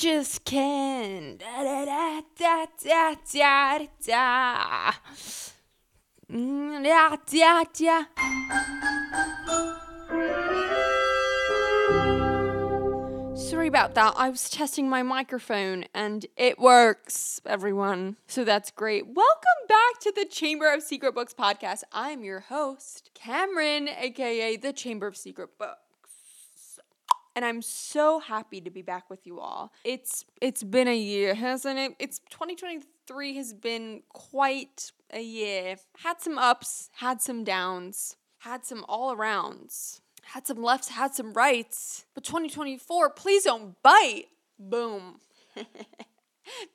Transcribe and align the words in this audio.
Just 0.00 0.46
da, 0.46 1.36
da, 1.38 2.22
da, 2.38 3.14
da, 3.30 3.86
da. 4.06 4.92
Mm, 6.32 6.82
Da, 6.82 7.16
da, 7.26 7.64
da. 7.78 8.04
Sorry 13.36 13.68
about 13.68 13.94
that. 13.94 14.14
I 14.16 14.30
was 14.30 14.48
testing 14.48 14.88
my 14.88 15.02
microphone 15.02 15.84
and 15.92 16.24
it 16.34 16.58
works, 16.58 17.42
everyone. 17.44 18.16
So 18.26 18.42
that's 18.42 18.70
great. 18.70 19.06
Welcome 19.06 19.66
back 19.68 20.00
to 20.00 20.12
the 20.16 20.24
Chamber 20.24 20.72
of 20.72 20.82
Secret 20.82 21.14
Books 21.14 21.34
podcast. 21.34 21.82
I'm 21.92 22.24
your 22.24 22.40
host, 22.40 23.10
Cameron, 23.12 23.90
aka 23.90 24.56
the 24.56 24.72
Chamber 24.72 25.08
of 25.08 25.18
Secret 25.18 25.58
Books 25.58 25.89
and 27.40 27.46
I'm 27.46 27.62
so 27.62 28.18
happy 28.18 28.60
to 28.60 28.68
be 28.68 28.82
back 28.82 29.08
with 29.08 29.26
you 29.26 29.40
all. 29.40 29.72
It's 29.82 30.26
it's 30.42 30.62
been 30.62 30.88
a 30.88 30.96
year, 30.96 31.34
hasn't 31.34 31.78
it? 31.78 31.92
It's 31.98 32.18
2023 32.28 33.34
has 33.36 33.54
been 33.54 34.02
quite 34.10 34.92
a 35.10 35.22
year. 35.22 35.76
Had 36.00 36.20
some 36.20 36.36
ups, 36.36 36.90
had 36.96 37.22
some 37.22 37.42
downs, 37.42 38.16
had 38.40 38.66
some 38.66 38.84
all 38.90 39.16
arounds, 39.16 40.02
had 40.22 40.46
some 40.46 40.62
lefts, 40.62 40.90
had 40.90 41.14
some 41.14 41.32
rights. 41.32 42.04
But 42.12 42.24
2024, 42.24 43.08
please 43.08 43.44
don't 43.44 43.74
bite. 43.82 44.26
Boom. 44.58 45.20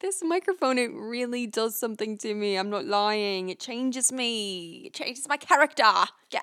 this 0.02 0.22
microphone 0.24 0.78
it 0.78 0.92
really 0.94 1.48
does 1.48 1.78
something 1.78 2.18
to 2.18 2.34
me 2.34 2.58
i'm 2.58 2.70
not 2.70 2.86
lying. 2.86 3.50
It 3.50 3.60
changes 3.60 4.12
me. 4.12 4.84
It 4.88 4.94
changes 4.94 5.28
my 5.28 5.38
character. 5.38 5.84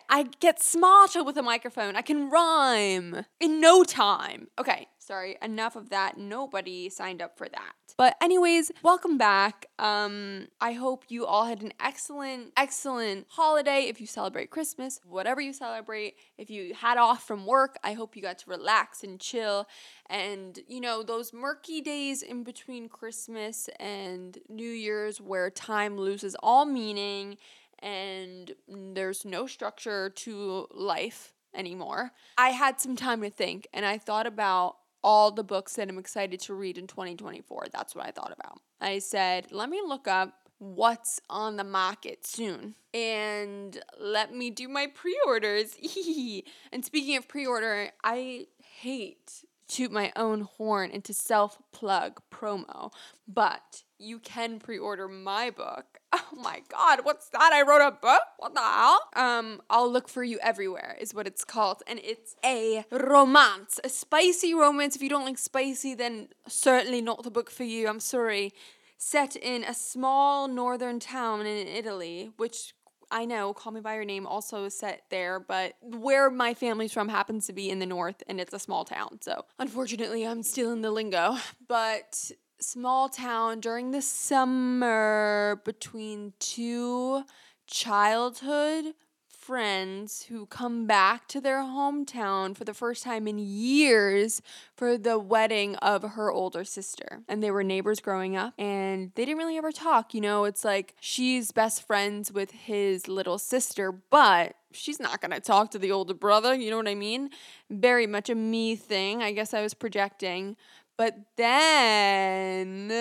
I 0.08 0.28
get 0.40 0.62
smarter 0.62 1.22
with 1.22 1.36
a 1.36 1.42
microphone. 1.42 1.96
I 1.96 2.02
can 2.02 2.30
rhyme 2.30 3.26
in 3.40 3.60
no 3.60 3.84
time. 3.84 4.48
Okay 4.58 4.88
sorry 5.02 5.36
enough 5.42 5.76
of 5.76 5.90
that. 5.90 6.16
Nobody 6.16 6.88
signed 6.88 7.20
up 7.20 7.36
for 7.36 7.48
that. 7.48 7.72
But 7.96 8.16
anyways 8.22 8.72
welcome 8.82 9.18
back. 9.18 9.66
Um 9.78 10.48
i 10.60 10.72
hope 10.72 11.04
you 11.08 11.26
all 11.26 11.46
had 11.46 11.62
an 11.62 11.72
excellent 11.80 12.52
excellent 12.56 13.26
holiday. 13.28 13.82
If 13.88 14.00
you 14.00 14.06
celebrate 14.06 14.50
christmas 14.50 15.00
whatever 15.04 15.40
you 15.40 15.52
celebrate 15.52 16.14
if 16.38 16.50
you 16.50 16.74
had 16.74 16.98
off 16.98 17.26
from 17.26 17.46
work 17.46 17.76
i 17.82 17.92
hope 17.92 18.16
you 18.16 18.22
got 18.22 18.38
to 18.38 18.50
relax 18.50 19.02
and 19.02 19.20
chill. 19.20 19.66
And 20.08 20.58
you 20.68 20.80
know 20.80 21.02
those 21.02 21.32
murky 21.32 21.80
days 21.80 22.22
in 22.22 22.44
between 22.44 22.88
christmas 22.88 23.68
and 23.80 24.38
new 24.48 24.70
year's 24.70 25.20
where 25.20 25.50
time 25.50 25.96
loses 25.96 26.36
all 26.42 26.64
meaning 26.64 27.38
and 27.80 28.52
there's 28.68 29.24
no 29.24 29.48
structure 29.48 30.10
to 30.10 30.68
life 30.70 31.34
anymore. 31.54 32.12
I 32.38 32.50
had 32.50 32.80
some 32.80 32.94
time 32.96 33.20
to 33.22 33.30
think 33.30 33.66
and 33.74 33.84
i 33.84 33.98
thought 33.98 34.26
about 34.26 34.76
all 35.04 35.30
the 35.30 35.44
books 35.44 35.74
that 35.74 35.88
i'm 35.88 35.98
excited 35.98 36.40
to 36.40 36.54
read 36.54 36.78
in 36.78 36.86
2024 36.86 37.66
that's 37.72 37.94
what 37.94 38.06
i 38.06 38.10
thought 38.10 38.32
about. 38.38 38.60
I 38.80 38.98
said 38.98 39.52
let 39.52 39.68
me 39.68 39.80
look 39.84 40.08
up 40.08 40.34
what's 40.58 41.20
on 41.28 41.56
the 41.56 41.64
market 41.64 42.24
soon 42.26 42.76
and 42.94 43.82
let 43.98 44.32
me 44.34 44.50
do 44.50 44.68
my 44.68 44.86
pre-orders. 44.86 45.76
And 46.72 46.84
speaking 46.84 47.16
of 47.16 47.28
pre-order 47.28 47.90
i 48.04 48.46
hate 48.80 49.44
toot 49.72 49.90
my 49.90 50.12
own 50.16 50.42
horn 50.42 50.90
into 50.90 51.14
self 51.14 51.58
plug 51.72 52.20
promo, 52.30 52.92
but 53.26 53.82
you 53.98 54.18
can 54.18 54.58
pre 54.58 54.78
order 54.78 55.08
my 55.08 55.50
book. 55.50 55.84
Oh 56.34 56.36
my 56.42 56.62
god, 56.70 57.00
what's 57.04 57.28
that? 57.30 57.52
I 57.52 57.62
wrote 57.62 57.86
a 57.86 57.90
book? 57.90 58.22
What 58.38 58.54
the 58.54 58.60
hell? 58.60 59.00
Um, 59.16 59.62
I'll 59.70 59.90
look 59.90 60.08
for 60.08 60.22
you 60.22 60.38
everywhere, 60.42 60.96
is 61.00 61.14
what 61.14 61.26
it's 61.26 61.44
called. 61.44 61.82
And 61.86 62.00
it's 62.02 62.36
a 62.44 62.84
romance, 62.90 63.78
a 63.84 63.88
spicy 63.88 64.52
romance. 64.54 64.96
If 64.96 65.02
you 65.02 65.08
don't 65.08 65.24
like 65.24 65.38
spicy, 65.38 65.94
then 65.94 66.28
certainly 66.46 67.00
not 67.00 67.22
the 67.22 67.30
book 67.30 67.50
for 67.50 67.64
you. 67.64 67.86
I'm 67.88 68.00
sorry. 68.00 68.52
Set 68.98 69.36
in 69.36 69.62
a 69.64 69.74
small 69.74 70.48
northern 70.48 71.00
town 71.00 71.46
in 71.46 71.66
Italy, 71.66 72.30
which 72.36 72.74
I 73.12 73.26
know, 73.26 73.52
Call 73.52 73.72
Me 73.72 73.80
By 73.80 73.94
Your 73.94 74.06
Name 74.06 74.26
also 74.26 74.64
is 74.64 74.76
set 74.76 75.02
there, 75.10 75.38
but 75.38 75.74
where 75.82 76.30
my 76.30 76.54
family's 76.54 76.92
from 76.92 77.10
happens 77.10 77.46
to 77.46 77.52
be 77.52 77.68
in 77.68 77.78
the 77.78 77.86
north 77.86 78.22
and 78.26 78.40
it's 78.40 78.54
a 78.54 78.58
small 78.58 78.86
town. 78.86 79.18
So 79.20 79.44
unfortunately, 79.58 80.26
I'm 80.26 80.42
still 80.42 80.72
in 80.72 80.80
the 80.80 80.90
lingo. 80.90 81.36
But 81.68 82.32
small 82.58 83.08
town 83.10 83.60
during 83.60 83.90
the 83.90 84.00
summer 84.00 85.60
between 85.64 86.32
two 86.38 87.24
childhood 87.66 88.94
friends 89.42 90.22
who 90.28 90.46
come 90.46 90.86
back 90.86 91.26
to 91.26 91.40
their 91.40 91.58
hometown 91.58 92.56
for 92.56 92.62
the 92.62 92.72
first 92.72 93.02
time 93.02 93.26
in 93.26 93.38
years 93.40 94.40
for 94.76 94.96
the 94.96 95.18
wedding 95.18 95.74
of 95.76 96.02
her 96.02 96.30
older 96.30 96.62
sister. 96.62 97.22
And 97.28 97.42
they 97.42 97.50
were 97.50 97.64
neighbors 97.64 97.98
growing 97.98 98.36
up 98.36 98.54
and 98.56 99.10
they 99.16 99.24
didn't 99.24 99.38
really 99.38 99.58
ever 99.58 99.72
talk. 99.72 100.14
You 100.14 100.20
know, 100.20 100.44
it's 100.44 100.64
like 100.64 100.94
she's 101.00 101.50
best 101.50 101.84
friends 101.84 102.30
with 102.30 102.52
his 102.52 103.08
little 103.08 103.36
sister, 103.36 103.90
but 103.90 104.54
she's 104.70 105.00
not 105.00 105.20
going 105.20 105.32
to 105.32 105.40
talk 105.40 105.72
to 105.72 105.78
the 105.78 105.90
older 105.90 106.14
brother. 106.14 106.54
You 106.54 106.70
know 106.70 106.76
what 106.76 106.88
I 106.88 106.94
mean? 106.94 107.30
Very 107.68 108.06
much 108.06 108.30
a 108.30 108.36
me 108.36 108.76
thing. 108.76 109.22
I 109.22 109.32
guess 109.32 109.52
I 109.52 109.60
was 109.60 109.74
projecting. 109.74 110.56
But 110.96 111.16
then 111.36 112.92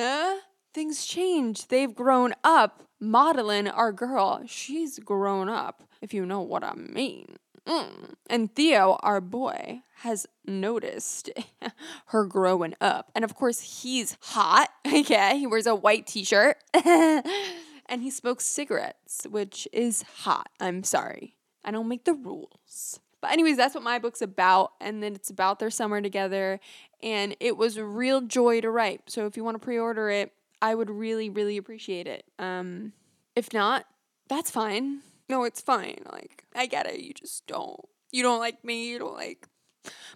things 0.73 1.05
change. 1.05 1.67
They've 1.67 1.93
grown 1.93 2.33
up. 2.43 2.83
Modeling 3.03 3.67
our 3.67 3.91
girl, 3.91 4.43
she's 4.45 4.99
grown 4.99 5.49
up, 5.49 5.83
if 6.01 6.13
you 6.13 6.23
know 6.23 6.41
what 6.41 6.63
I 6.63 6.75
mean. 6.75 7.37
Mm. 7.67 8.13
And 8.29 8.53
Theo, 8.55 8.99
our 9.01 9.19
boy, 9.19 9.81
has 10.01 10.27
noticed 10.45 11.31
her 12.07 12.25
growing 12.25 12.75
up. 12.79 13.11
And 13.15 13.23
of 13.23 13.35
course, 13.35 13.81
he's 13.81 14.17
hot. 14.21 14.69
Okay, 14.93 15.39
he 15.39 15.47
wears 15.47 15.67
a 15.67 15.73
white 15.73 16.05
t 16.05 16.23
shirt 16.23 16.57
and 16.73 18.01
he 18.01 18.11
smokes 18.11 18.45
cigarettes, 18.45 19.25
which 19.29 19.67
is 19.71 20.03
hot. 20.17 20.49
I'm 20.59 20.83
sorry. 20.83 21.37
I 21.63 21.71
don't 21.71 21.87
make 21.87 22.03
the 22.03 22.13
rules. 22.13 22.99
But, 23.21 23.31
anyways, 23.31 23.55
that's 23.57 23.73
what 23.75 23.83
my 23.83 23.99
book's 23.99 24.21
about. 24.21 24.73
And 24.81 25.01
then 25.01 25.15
it's 25.15 25.29
about 25.29 25.59
their 25.59 25.69
summer 25.69 26.01
together. 26.01 26.59
And 27.01 27.35
it 27.39 27.55
was 27.55 27.79
real 27.79 28.21
joy 28.21 28.61
to 28.61 28.69
write. 28.69 29.03
So, 29.07 29.27
if 29.27 29.37
you 29.37 29.43
want 29.43 29.55
to 29.55 29.63
pre 29.63 29.77
order 29.77 30.09
it, 30.09 30.33
I 30.61 30.75
would 30.75 30.89
really, 30.89 31.29
really 31.29 31.57
appreciate 31.57 32.07
it. 32.07 32.25
Um, 32.37 32.93
if 33.35 33.53
not, 33.53 33.85
that's 34.29 34.51
fine. 34.51 35.01
No, 35.29 35.43
it's 35.43 35.61
fine. 35.61 36.03
Like, 36.11 36.43
I 36.55 36.65
get 36.65 36.87
it. 36.87 36.99
You 36.99 37.13
just 37.13 37.47
don't. 37.47 37.79
You 38.11 38.23
don't 38.23 38.39
like 38.39 38.63
me. 38.63 38.89
You 38.89 38.99
don't 38.99 39.15
like 39.15 39.47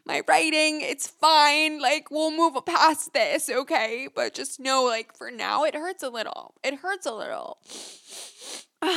my 0.05 0.21
writing. 0.27 0.81
It's 0.81 1.07
fine. 1.07 1.81
Like, 1.81 2.11
we'll 2.11 2.31
move 2.31 2.53
past 2.65 3.13
this, 3.13 3.49
okay? 3.49 4.07
But 4.13 4.33
just 4.33 4.59
know, 4.59 4.83
like, 4.83 5.15
for 5.15 5.31
now, 5.31 5.63
it 5.63 5.73
hurts 5.73 6.03
a 6.03 6.09
little. 6.09 6.53
It 6.63 6.75
hurts 6.75 7.05
a 7.05 7.13
little. 7.13 7.59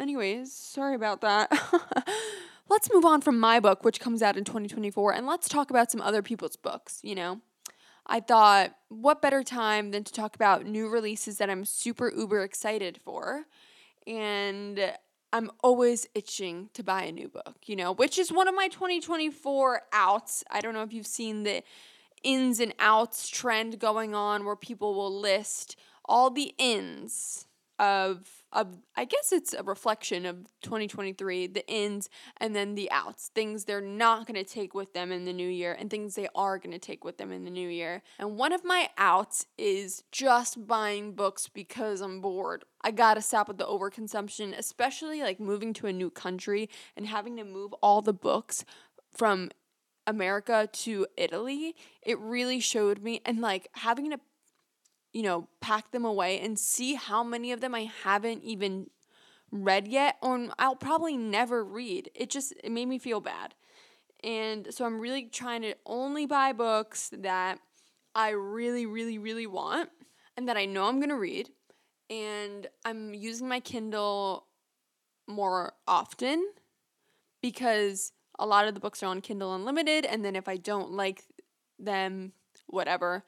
Anyways, 0.00 0.52
sorry 0.52 0.94
about 0.94 1.20
that. 1.20 1.50
let's 2.68 2.88
move 2.92 3.04
on 3.04 3.20
from 3.20 3.38
my 3.38 3.60
book, 3.60 3.84
which 3.84 4.00
comes 4.00 4.22
out 4.22 4.36
in 4.36 4.44
2024, 4.44 5.12
and 5.12 5.26
let's 5.26 5.48
talk 5.48 5.70
about 5.70 5.90
some 5.90 6.00
other 6.00 6.22
people's 6.22 6.56
books, 6.56 7.00
you 7.02 7.14
know? 7.14 7.40
I 8.08 8.20
thought, 8.20 8.74
what 8.88 9.20
better 9.20 9.42
time 9.42 9.90
than 9.90 10.04
to 10.04 10.12
talk 10.12 10.34
about 10.34 10.64
new 10.64 10.88
releases 10.88 11.38
that 11.38 11.50
I'm 11.50 11.64
super 11.64 12.10
uber 12.14 12.42
excited 12.42 12.98
for? 13.04 13.44
And 14.06 14.94
I'm 15.32 15.50
always 15.62 16.06
itching 16.14 16.70
to 16.72 16.82
buy 16.82 17.02
a 17.02 17.12
new 17.12 17.28
book, 17.28 17.56
you 17.66 17.76
know, 17.76 17.92
which 17.92 18.18
is 18.18 18.32
one 18.32 18.48
of 18.48 18.54
my 18.54 18.68
2024 18.68 19.82
outs. 19.92 20.42
I 20.50 20.60
don't 20.60 20.72
know 20.72 20.82
if 20.82 20.92
you've 20.92 21.06
seen 21.06 21.42
the 21.42 21.62
ins 22.22 22.60
and 22.60 22.74
outs 22.78 23.28
trend 23.28 23.78
going 23.78 24.14
on 24.14 24.44
where 24.44 24.56
people 24.56 24.94
will 24.94 25.14
list 25.20 25.76
all 26.04 26.30
the 26.30 26.54
ins 26.58 27.46
of 27.78 28.37
I 28.50 29.04
guess 29.04 29.30
it's 29.32 29.52
a 29.52 29.62
reflection 29.62 30.24
of 30.24 30.46
2023, 30.62 31.48
the 31.48 31.68
ins 31.70 32.08
and 32.38 32.56
then 32.56 32.74
the 32.74 32.90
outs, 32.90 33.30
things 33.34 33.64
they're 33.64 33.80
not 33.80 34.26
going 34.26 34.42
to 34.42 34.50
take 34.50 34.74
with 34.74 34.94
them 34.94 35.12
in 35.12 35.26
the 35.26 35.32
new 35.32 35.48
year 35.48 35.76
and 35.78 35.90
things 35.90 36.14
they 36.14 36.28
are 36.34 36.58
going 36.58 36.72
to 36.72 36.78
take 36.78 37.04
with 37.04 37.18
them 37.18 37.30
in 37.30 37.44
the 37.44 37.50
new 37.50 37.68
year. 37.68 38.02
And 38.18 38.36
one 38.38 38.52
of 38.52 38.64
my 38.64 38.88
outs 38.96 39.46
is 39.58 40.02
just 40.12 40.66
buying 40.66 41.12
books 41.12 41.48
because 41.48 42.00
I'm 42.00 42.20
bored. 42.20 42.64
I 42.82 42.90
got 42.90 43.14
to 43.14 43.22
stop 43.22 43.48
with 43.48 43.58
the 43.58 43.66
overconsumption, 43.66 44.56
especially 44.56 45.20
like 45.20 45.38
moving 45.40 45.74
to 45.74 45.86
a 45.86 45.92
new 45.92 46.10
country 46.10 46.70
and 46.96 47.06
having 47.06 47.36
to 47.36 47.44
move 47.44 47.74
all 47.82 48.00
the 48.00 48.14
books 48.14 48.64
from 49.12 49.50
America 50.06 50.68
to 50.72 51.06
Italy. 51.18 51.76
It 52.00 52.18
really 52.18 52.60
showed 52.60 53.02
me 53.02 53.20
and 53.26 53.42
like 53.42 53.68
having 53.72 54.10
to 54.10 54.18
you 55.12 55.22
know, 55.22 55.48
pack 55.60 55.90
them 55.90 56.04
away 56.04 56.40
and 56.40 56.58
see 56.58 56.94
how 56.94 57.22
many 57.22 57.52
of 57.52 57.60
them 57.60 57.74
I 57.74 57.90
haven't 58.04 58.44
even 58.44 58.88
read 59.50 59.88
yet 59.88 60.16
or 60.22 60.48
I'll 60.58 60.76
probably 60.76 61.16
never 61.16 61.64
read. 61.64 62.10
It 62.14 62.30
just 62.30 62.52
it 62.62 62.70
made 62.70 62.86
me 62.86 62.98
feel 62.98 63.20
bad. 63.20 63.54
And 64.22 64.68
so 64.70 64.84
I'm 64.84 65.00
really 65.00 65.24
trying 65.24 65.62
to 65.62 65.74
only 65.86 66.26
buy 66.26 66.52
books 66.52 67.10
that 67.12 67.58
I 68.14 68.30
really 68.30 68.84
really 68.84 69.18
really 69.18 69.46
want 69.46 69.90
and 70.36 70.48
that 70.48 70.56
I 70.56 70.66
know 70.66 70.84
I'm 70.84 70.98
going 70.98 71.08
to 71.08 71.16
read. 71.16 71.50
And 72.10 72.66
I'm 72.84 73.12
using 73.12 73.48
my 73.48 73.60
Kindle 73.60 74.46
more 75.26 75.74
often 75.86 76.52
because 77.42 78.12
a 78.38 78.46
lot 78.46 78.66
of 78.66 78.74
the 78.74 78.80
books 78.80 79.02
are 79.02 79.06
on 79.06 79.20
Kindle 79.20 79.54
Unlimited 79.54 80.04
and 80.06 80.24
then 80.24 80.36
if 80.36 80.48
I 80.48 80.56
don't 80.56 80.92
like 80.92 81.24
them 81.78 82.32
whatever 82.66 83.24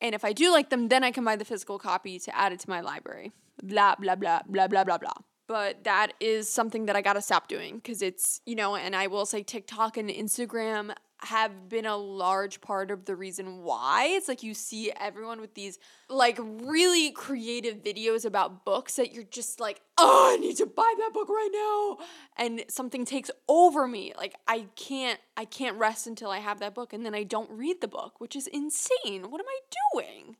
and 0.00 0.14
if 0.14 0.24
I 0.24 0.32
do 0.32 0.52
like 0.52 0.70
them, 0.70 0.88
then 0.88 1.04
I 1.04 1.10
can 1.10 1.24
buy 1.24 1.36
the 1.36 1.44
physical 1.44 1.78
copy 1.78 2.18
to 2.20 2.36
add 2.36 2.52
it 2.52 2.60
to 2.60 2.70
my 2.70 2.80
library. 2.80 3.32
Blah, 3.62 3.96
blah, 3.96 4.14
blah, 4.14 4.40
blah, 4.48 4.68
blah, 4.68 4.84
blah, 4.84 4.98
blah. 4.98 5.14
But 5.48 5.84
that 5.84 6.12
is 6.20 6.48
something 6.48 6.86
that 6.86 6.94
I 6.94 7.02
gotta 7.02 7.22
stop 7.22 7.48
doing 7.48 7.76
because 7.76 8.02
it's, 8.02 8.40
you 8.44 8.54
know, 8.54 8.76
and 8.76 8.94
I 8.94 9.06
will 9.06 9.26
say 9.26 9.42
TikTok 9.42 9.96
and 9.96 10.10
Instagram 10.10 10.94
have 11.20 11.68
been 11.68 11.86
a 11.86 11.96
large 11.96 12.60
part 12.60 12.90
of 12.90 13.04
the 13.04 13.16
reason 13.16 13.62
why. 13.62 14.08
It's 14.10 14.28
like 14.28 14.42
you 14.42 14.54
see 14.54 14.92
everyone 14.98 15.40
with 15.40 15.54
these 15.54 15.78
like 16.08 16.38
really 16.40 17.10
creative 17.10 17.82
videos 17.82 18.24
about 18.24 18.64
books 18.64 18.96
that 18.96 19.12
you're 19.12 19.24
just 19.24 19.58
like, 19.58 19.80
oh, 19.98 20.32
I 20.32 20.40
need 20.40 20.56
to 20.58 20.66
buy 20.66 20.94
that 20.98 21.12
book 21.12 21.28
right 21.28 21.50
now. 21.52 22.04
And 22.36 22.64
something 22.68 23.04
takes 23.04 23.30
over 23.48 23.88
me. 23.88 24.12
Like 24.16 24.36
I 24.46 24.66
can't 24.76 25.18
I 25.36 25.44
can't 25.44 25.76
rest 25.76 26.06
until 26.06 26.30
I 26.30 26.38
have 26.38 26.60
that 26.60 26.74
book 26.74 26.92
and 26.92 27.04
then 27.04 27.14
I 27.14 27.24
don't 27.24 27.50
read 27.50 27.80
the 27.80 27.88
book, 27.88 28.20
which 28.20 28.36
is 28.36 28.46
insane. 28.46 29.30
What 29.30 29.40
am 29.40 29.48
I 29.48 29.60
doing? 29.94 30.36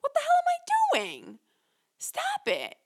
What 0.00 0.14
the 0.14 0.20
hell 0.20 0.38
am 0.38 0.98
I 0.98 0.98
doing? 0.98 1.38
Stop 1.98 2.46
it. 2.46 2.76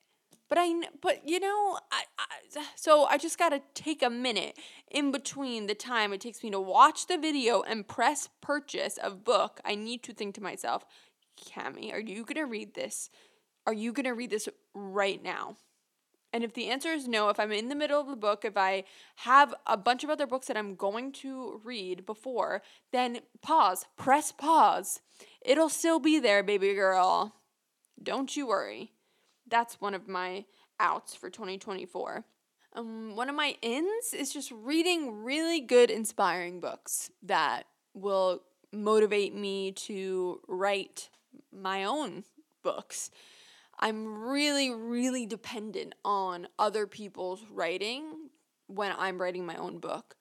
But 0.54 0.60
I, 0.60 0.72
but 1.00 1.28
you 1.28 1.40
know, 1.40 1.80
I, 1.90 2.04
I, 2.16 2.62
so 2.76 3.06
I 3.06 3.18
just 3.18 3.40
gotta 3.40 3.60
take 3.74 4.04
a 4.04 4.08
minute 4.08 4.56
in 4.88 5.10
between 5.10 5.66
the 5.66 5.74
time 5.74 6.12
it 6.12 6.20
takes 6.20 6.44
me 6.44 6.50
to 6.52 6.60
watch 6.60 7.08
the 7.08 7.18
video 7.18 7.62
and 7.62 7.88
press 7.88 8.28
purchase 8.40 8.96
of 8.96 9.24
book. 9.24 9.58
I 9.64 9.74
need 9.74 10.04
to 10.04 10.12
think 10.14 10.36
to 10.36 10.40
myself, 10.40 10.84
Cami, 11.44 11.92
are 11.92 11.98
you 11.98 12.24
gonna 12.24 12.46
read 12.46 12.74
this? 12.74 13.10
Are 13.66 13.72
you 13.72 13.92
gonna 13.92 14.14
read 14.14 14.30
this 14.30 14.48
right 14.76 15.20
now? 15.20 15.56
And 16.32 16.44
if 16.44 16.54
the 16.54 16.70
answer 16.70 16.90
is 16.90 17.08
no, 17.08 17.30
if 17.30 17.40
I'm 17.40 17.50
in 17.50 17.68
the 17.68 17.74
middle 17.74 18.00
of 18.00 18.06
the 18.06 18.14
book, 18.14 18.44
if 18.44 18.56
I 18.56 18.84
have 19.16 19.56
a 19.66 19.76
bunch 19.76 20.04
of 20.04 20.10
other 20.10 20.28
books 20.28 20.46
that 20.46 20.56
I'm 20.56 20.76
going 20.76 21.10
to 21.14 21.60
read 21.64 22.06
before, 22.06 22.62
then 22.92 23.22
pause, 23.42 23.86
press 23.96 24.30
pause. 24.30 25.00
It'll 25.44 25.68
still 25.68 25.98
be 25.98 26.20
there, 26.20 26.44
baby 26.44 26.74
girl. 26.74 27.34
Don't 28.00 28.36
you 28.36 28.46
worry 28.46 28.93
that's 29.48 29.80
one 29.80 29.94
of 29.94 30.08
my 30.08 30.44
outs 30.80 31.14
for 31.14 31.30
2024. 31.30 32.24
Um, 32.76 33.14
one 33.14 33.28
of 33.28 33.36
my 33.36 33.56
ins 33.62 34.12
is 34.12 34.32
just 34.32 34.50
reading 34.50 35.22
really 35.22 35.60
good, 35.60 35.90
inspiring 35.90 36.60
books 36.60 37.10
that 37.22 37.64
will 37.94 38.42
motivate 38.72 39.34
me 39.34 39.70
to 39.72 40.40
write 40.48 41.08
my 41.52 41.84
own 41.84 42.24
books. 42.62 43.10
I'm 43.78 44.28
really, 44.28 44.70
really 44.70 45.26
dependent 45.26 45.94
on 46.04 46.48
other 46.58 46.86
people's 46.86 47.44
writing 47.50 48.30
when 48.66 48.92
I'm 48.98 49.20
writing 49.20 49.46
my 49.46 49.56
own 49.56 49.78
book. 49.78 50.16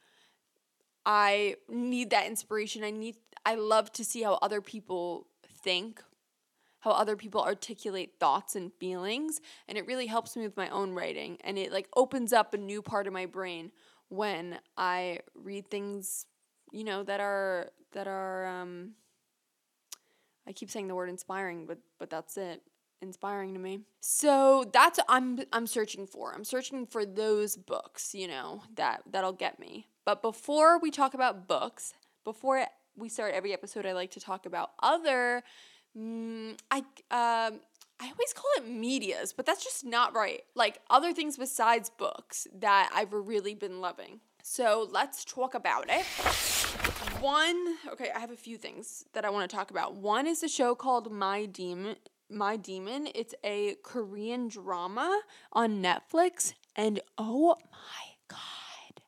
I 1.05 1.55
need 1.69 2.11
that 2.11 2.27
inspiration. 2.27 2.83
I 2.83 2.91
need 2.91 3.17
I 3.45 3.55
love 3.55 3.91
to 3.93 4.05
see 4.05 4.21
how 4.21 4.35
other 4.41 4.61
people 4.61 5.27
think, 5.45 6.01
how 6.83 6.91
other 6.91 7.15
people 7.15 7.41
articulate 7.41 8.15
thoughts 8.19 8.57
and 8.57 8.74
feelings 8.74 9.39
and 9.69 9.77
it 9.77 9.88
really 9.88 10.06
helps 10.06 10.35
me 10.35 10.44
with 10.44 10.57
my 10.57 10.68
own 10.68 10.91
writing 10.91 11.38
and 11.45 11.57
it 11.57 11.71
like 11.71 11.88
opens 11.95 12.33
up 12.33 12.53
a 12.53 12.57
new 12.57 12.81
part 12.81 13.07
of 13.07 13.13
my 13.13 13.25
brain 13.25 13.71
when 14.09 14.59
I 14.77 15.19
read 15.33 15.69
things 15.69 16.25
you 16.74 16.83
know 16.83 17.03
that 17.03 17.21
are 17.21 17.71
that 17.94 18.07
are 18.07 18.45
um 18.47 18.91
I 20.45 20.51
keep 20.51 20.69
saying 20.69 20.89
the 20.89 20.95
word 20.95 21.09
inspiring 21.09 21.65
but 21.65 21.77
but 22.00 22.09
that's 22.09 22.35
it 22.35 22.62
inspiring 23.01 23.53
to 23.53 23.59
me. 23.59 23.81
So 24.00 24.65
that's 24.74 25.00
I'm 25.07 25.39
I'm 25.51 25.68
searching 25.68 26.07
for. 26.07 26.33
I'm 26.33 26.45
searching 26.45 26.88
for 26.88 27.06
those 27.06 27.56
books, 27.56 28.15
you 28.15 28.27
know, 28.27 28.63
that 28.75 29.03
that'll 29.12 29.33
get 29.33 29.59
me. 29.59 29.88
But 30.06 30.21
before 30.21 30.80
we 30.80 30.89
talk 30.89 31.13
about 31.13 31.47
books, 31.47 31.94
before 32.24 32.65
we 32.95 33.09
start 33.09 33.33
every 33.33 33.53
episode 33.53 33.85
I 33.85 33.94
like 33.94 34.12
to 34.12 34.19
talk 34.19 34.45
about 34.45 34.71
other 34.81 35.44
mm, 35.98 36.57
I 36.72 36.80
um 37.12 37.60
I 38.00 38.06
always 38.07 38.34
call 38.34 38.51
it 38.57 38.68
medias, 38.68 39.31
but 39.31 39.45
that's 39.45 39.63
just 39.63 39.86
not 39.86 40.13
right. 40.16 40.42
Like 40.56 40.81
other 40.90 41.13
things 41.13 41.38
besides 41.38 41.90
books 41.90 42.48
that 42.60 42.92
I've 42.94 43.13
really 43.13 43.56
been 43.56 43.80
loving. 43.80 44.19
So 44.42 44.90
let's 44.92 45.24
talk 45.24 45.54
about 45.54 45.86
it. 45.88 46.06
One, 47.22 47.78
okay, 47.88 48.10
I 48.13 48.19
have 48.19 48.31
a 48.31 48.36
few 48.36 48.57
things 48.57 49.06
that 49.13 49.24
I 49.24 49.30
want 49.30 49.50
to 49.50 49.56
talk 49.56 49.72
about. 49.72 49.95
One 49.95 50.28
is 50.28 50.44
a 50.44 50.50
show 50.50 50.75
called 50.75 51.13
My 51.13 51.45
Demon. 51.45 51.95
My 52.30 52.57
Demon. 52.57 53.07
It's 53.16 53.34
a 53.44 53.75
Korean 53.84 54.50
drama 54.50 55.22
on 55.54 55.81
Netflix, 55.81 56.54
and 56.75 57.00
oh 57.18 57.56
my 57.72 58.18
god, 58.28 59.01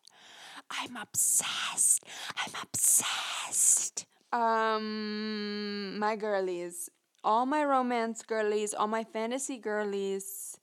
I'm 0.70 0.96
obsessed. 0.96 2.06
I'm 2.38 2.54
obsessed 2.62 4.06
um 4.31 5.98
my 6.00 6.16
girlies. 6.16 6.89
All 7.24 7.45
my 7.45 7.63
romance 7.63 8.22
girlies 8.22 8.74
all 8.74 8.88
my 8.88 9.03
fantasy 9.03 9.58
girlies 9.58 10.58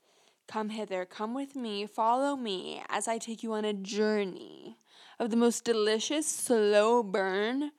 come 0.47 0.69
hither. 0.71 1.05
Come 1.05 1.35
with 1.35 1.57
me. 1.57 1.87
Follow 1.87 2.37
me 2.37 2.83
as 2.89 3.09
i 3.09 3.19
take 3.19 3.43
you 3.43 3.53
on 3.53 3.65
a 3.65 3.73
journey 3.73 4.79
of 5.19 5.31
the 5.31 5.37
most 5.37 5.65
delicious 5.65 6.27
slow 6.27 7.03
burn 7.03 7.71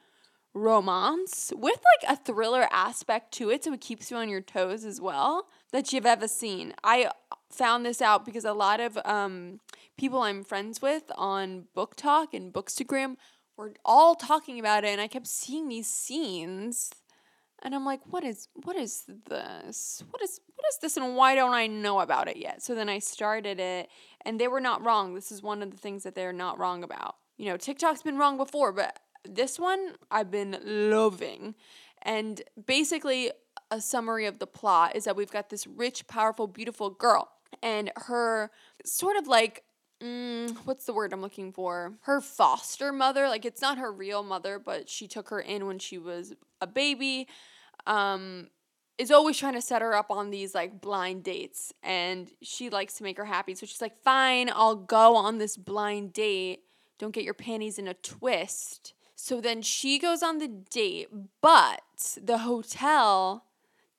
romance 0.53 1.51
with 1.55 1.79
like 2.01 2.11
a 2.11 2.21
thriller 2.21 2.67
aspect 2.71 3.33
to 3.33 3.49
it 3.49 3.63
so 3.63 3.73
it 3.73 3.81
keeps 3.81 4.11
you 4.11 4.17
on 4.17 4.29
your 4.29 4.41
toes 4.41 4.85
as 4.85 5.01
well 5.01 5.47
that 5.71 5.91
you've 5.91 6.05
ever 6.05 6.27
seen. 6.27 6.73
I 6.83 7.09
found 7.49 7.85
this 7.85 8.01
out 8.01 8.25
because 8.25 8.45
a 8.45 8.53
lot 8.53 8.79
of 8.79 8.97
um, 9.05 9.59
people 9.97 10.21
i'm 10.21 10.43
friends 10.43 10.81
with 10.81 11.03
on 11.15 11.65
BookTok 11.75 12.27
and 12.33 12.53
bookstagram 12.53 13.15
were 13.57 13.73
all 13.85 14.15
talking 14.15 14.59
about 14.59 14.83
it 14.83 14.89
and 14.89 15.01
I 15.01 15.07
kept 15.07 15.27
seeing 15.27 15.67
these 15.67 15.87
scenes 15.87 16.91
and 17.61 17.73
I'm 17.73 17.85
like, 17.85 18.01
what 18.05 18.23
is 18.23 18.49
what 18.63 18.75
is 18.75 19.03
this? 19.07 20.03
What 20.09 20.21
is 20.21 20.39
what 20.55 20.65
is 20.69 20.77
this 20.81 20.97
and 20.97 21.15
why 21.15 21.35
don't 21.35 21.53
I 21.53 21.67
know 21.67 22.01
about 22.01 22.27
it 22.27 22.37
yet? 22.37 22.61
So 22.61 22.75
then 22.75 22.89
I 22.89 22.99
started 22.99 23.59
it 23.59 23.89
and 24.25 24.39
they 24.39 24.47
were 24.47 24.59
not 24.59 24.83
wrong. 24.83 25.15
This 25.15 25.31
is 25.31 25.41
one 25.41 25.61
of 25.61 25.71
the 25.71 25.77
things 25.77 26.03
that 26.03 26.13
they're 26.13 26.33
not 26.33 26.59
wrong 26.59 26.83
about. 26.83 27.15
You 27.37 27.45
know, 27.45 27.57
TikTok's 27.57 28.03
been 28.03 28.17
wrong 28.17 28.37
before, 28.37 28.73
but 28.73 28.99
this 29.27 29.57
one 29.57 29.93
I've 30.11 30.29
been 30.29 30.57
loving. 30.63 31.55
And 32.01 32.41
basically 32.65 33.31
a 33.71 33.79
summary 33.79 34.25
of 34.25 34.39
the 34.39 34.47
plot 34.47 34.95
is 34.95 35.05
that 35.05 35.15
we've 35.15 35.31
got 35.31 35.49
this 35.49 35.65
rich, 35.65 36.05
powerful, 36.07 36.47
beautiful 36.47 36.89
girl 36.89 37.29
and 37.61 37.91
her 37.95 38.51
sort 38.85 39.15
of 39.15 39.27
like 39.27 39.63
mm, 40.03 40.55
what's 40.65 40.85
the 40.85 40.93
word 40.93 41.13
I'm 41.13 41.21
looking 41.21 41.51
for? 41.51 41.93
Her 42.01 42.21
foster 42.21 42.91
mother. 42.91 43.27
Like 43.27 43.45
it's 43.45 43.61
not 43.61 43.77
her 43.77 43.91
real 43.91 44.23
mother, 44.23 44.59
but 44.59 44.89
she 44.89 45.07
took 45.07 45.29
her 45.29 45.39
in 45.39 45.65
when 45.65 45.79
she 45.79 45.97
was 45.97 46.33
a 46.61 46.67
baby. 46.67 47.27
Um, 47.87 48.49
is 48.97 49.11
always 49.11 49.37
trying 49.37 49.53
to 49.53 49.61
set 49.61 49.81
her 49.81 49.95
up 49.95 50.11
on 50.11 50.29
these 50.29 50.53
like 50.53 50.79
blind 50.79 51.23
dates 51.23 51.73
and 51.81 52.29
she 52.41 52.69
likes 52.69 52.95
to 52.95 53.03
make 53.03 53.17
her 53.17 53.25
happy. 53.25 53.55
So 53.55 53.65
she's 53.65 53.81
like, 53.81 53.97
fine, 54.03 54.51
I'll 54.53 54.75
go 54.75 55.15
on 55.15 55.39
this 55.39 55.57
blind 55.57 56.13
date. 56.13 56.61
Don't 56.99 57.13
get 57.13 57.23
your 57.23 57.33
panties 57.33 57.79
in 57.79 57.87
a 57.87 57.95
twist. 57.95 58.93
So 59.15 59.41
then 59.41 59.61
she 59.61 59.99
goes 59.99 60.21
on 60.21 60.37
the 60.37 60.47
date, 60.47 61.07
but 61.41 62.17
the 62.21 62.39
hotel 62.39 63.45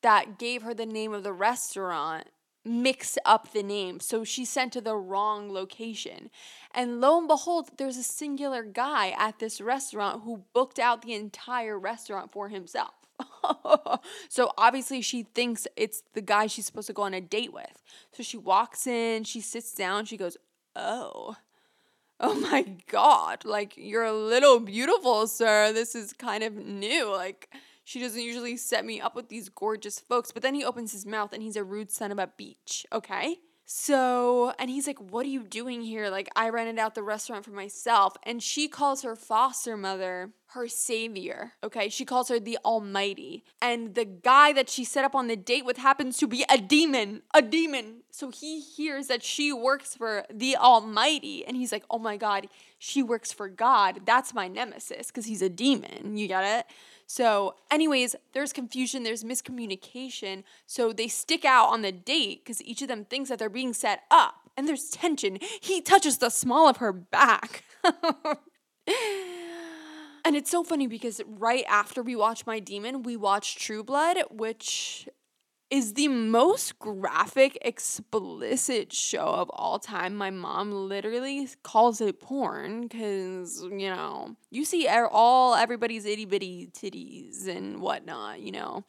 that 0.03 0.39
gave 0.39 0.63
her 0.63 0.75
the 0.75 0.87
name 0.87 1.13
of 1.13 1.23
the 1.23 1.33
restaurant 1.33 2.29
mix 2.64 3.18
up 3.25 3.52
the 3.52 3.62
name. 3.62 4.00
So 4.00 4.25
she's 4.25 4.50
sent 4.50 4.73
to 4.73 4.80
the 4.80 4.97
wrong 4.97 5.52
location. 5.52 6.30
And 6.75 7.00
lo 7.00 7.18
and 7.18 7.28
behold, 7.28 7.71
there's 7.76 7.97
a 7.97 8.02
singular 8.02 8.62
guy 8.62 9.14
at 9.18 9.38
this 9.38 9.61
restaurant 9.61 10.23
who 10.25 10.44
booked 10.52 10.78
out 10.78 11.02
the 11.02 11.14
entire 11.14 11.78
restaurant 11.78 12.33
for 12.33 12.49
himself. 12.49 12.94
so 14.28 14.52
obviously 14.59 15.00
she 15.00 15.23
thinks 15.23 15.66
it's 15.76 16.02
the 16.14 16.23
guy 16.23 16.47
she's 16.47 16.66
supposed 16.66 16.88
to 16.88 16.92
go 16.92 17.02
on 17.02 17.14
a 17.14 17.21
date 17.21 17.52
with. 17.52 17.83
So 18.12 18.23
she 18.23 18.37
walks 18.37 18.87
in, 18.87 19.25
she 19.25 19.40
sits 19.40 19.73
down, 19.75 20.04
she 20.04 20.16
goes, 20.16 20.37
"Oh. 20.75 21.37
Oh 22.21 22.35
my 22.35 22.64
god, 22.87 23.44
like 23.44 23.75
you're 23.76 24.04
a 24.04 24.12
little 24.12 24.61
beautiful, 24.61 25.26
sir. 25.26 25.73
This 25.73 25.94
is 25.97 26.12
kind 26.12 26.44
of 26.44 26.54
new. 26.54 27.11
Like 27.11 27.52
she 27.85 28.00
doesn't 28.00 28.21
usually 28.21 28.57
set 28.57 28.85
me 28.85 29.00
up 29.00 29.14
with 29.14 29.29
these 29.29 29.49
gorgeous 29.49 30.00
folks." 30.00 30.33
But 30.33 30.43
then 30.43 30.55
he 30.55 30.64
opens 30.64 30.93
his 30.93 31.07
mouth 31.07 31.33
and 31.33 31.43
he's 31.43 31.57
a 31.57 31.64
rude 31.64 31.91
son 31.91 32.11
of 32.11 32.19
a 32.19 32.26
beach, 32.37 32.87
okay? 32.93 33.38
So, 33.67 34.53
and 34.59 34.69
he's 34.69 34.87
like, 34.87 34.99
What 34.99 35.25
are 35.25 35.31
you 35.31 35.43
doing 35.43 35.81
here? 35.81 36.11
Like, 36.11 36.29
I 36.37 36.50
rented 36.50 36.79
out 36.79 36.95
the 36.95 37.03
restaurant 37.03 37.45
for 37.45 37.50
myself. 37.50 38.17
And 38.23 38.43
she 38.43 38.69
calls 38.69 39.03
her 39.03 39.17
foster 39.17 39.76
mother 39.76 40.33
her 40.49 40.69
savior. 40.69 41.55
Okay. 41.64 41.88
She 41.88 42.05
calls 42.05 42.29
her 42.29 42.38
the 42.38 42.59
Almighty. 42.64 43.45
And 43.61 43.95
the 43.95 44.05
guy 44.05 44.53
that 44.53 44.69
she 44.69 44.85
set 44.85 45.05
up 45.05 45.14
on 45.14 45.26
the 45.26 45.37
date 45.37 45.64
with 45.64 45.79
happens 45.79 46.17
to 46.19 46.29
be 46.29 46.45
a 46.49 46.59
demon. 46.59 47.23
A 47.33 47.43
demon. 47.43 48.03
So 48.11 48.31
he 48.31 48.61
hears 48.61 49.09
that 49.09 49.25
she 49.25 49.53
works 49.53 49.95
for 49.95 50.25
the 50.33 50.57
Almighty. 50.57 51.45
And 51.45 51.57
he's 51.57 51.73
like, 51.73 51.85
Oh 51.91 51.99
my 51.99 52.17
God, 52.17 52.49
she 52.79 53.03
works 53.03 53.33
for 53.33 53.49
God. 53.49 54.00
That's 54.05 54.35
my 54.35 54.47
nemesis 54.47 55.09
because 55.09 55.25
he's 55.25 55.43
a 55.43 55.49
demon. 55.49 56.17
You 56.17 56.29
get 56.29 56.45
it? 56.45 56.67
So, 57.07 57.55
anyways, 57.71 58.17
there's 58.33 58.53
confusion, 58.53 59.03
there's 59.03 59.25
miscommunication. 59.25 60.45
So 60.67 60.93
they 60.93 61.09
stick 61.09 61.45
out 61.45 61.69
on 61.69 61.83
the 61.83 61.93
date 61.93 62.45
because 62.45 62.63
each 62.63 62.83
of 62.83 62.89
them 62.89 63.05
thinks 63.05 63.31
that 63.31 63.39
they're 63.39 63.49
being 63.49 63.75
set 63.75 64.03
up. 64.11 64.35
And 64.57 64.69
there's 64.69 64.89
tension. 64.91 65.39
He 65.61 65.81
touches 65.81 66.19
the 66.19 66.31
small 66.31 66.69
of 66.69 66.77
her 66.77 66.93
back. 66.93 67.65
and 70.25 70.37
it's 70.37 70.51
so 70.51 70.63
funny 70.63 70.87
because 70.87 71.21
right 71.27 71.65
after 71.69 72.03
we 72.03 72.15
watch 72.15 72.47
My 72.47 72.61
Demon, 72.61 73.03
we 73.03 73.17
watch 73.17 73.57
True 73.57 73.83
Blood, 73.83 74.19
which 74.31 75.09
is 75.75 75.95
the 75.95 76.07
most 76.07 76.78
graphic, 76.78 77.59
explicit 77.61 78.93
show 78.93 79.26
of 79.26 79.50
all 79.50 79.81
time. 79.81 80.14
My 80.14 80.31
mom 80.31 80.71
literally 80.71 81.49
calls 81.64 82.00
it 82.00 82.21
porn 82.21 82.83
because, 82.83 83.61
you 83.61 83.90
know, 83.90 84.37
you 84.52 84.64
see 84.64 84.87
all 84.87 85.57
everybody's 85.57 86.07
itty 86.07 86.26
bitty 86.26 86.69
titties 86.73 87.49
and 87.49 87.81
whatnot, 87.81 88.38
you 88.38 88.52
know. 88.52 88.85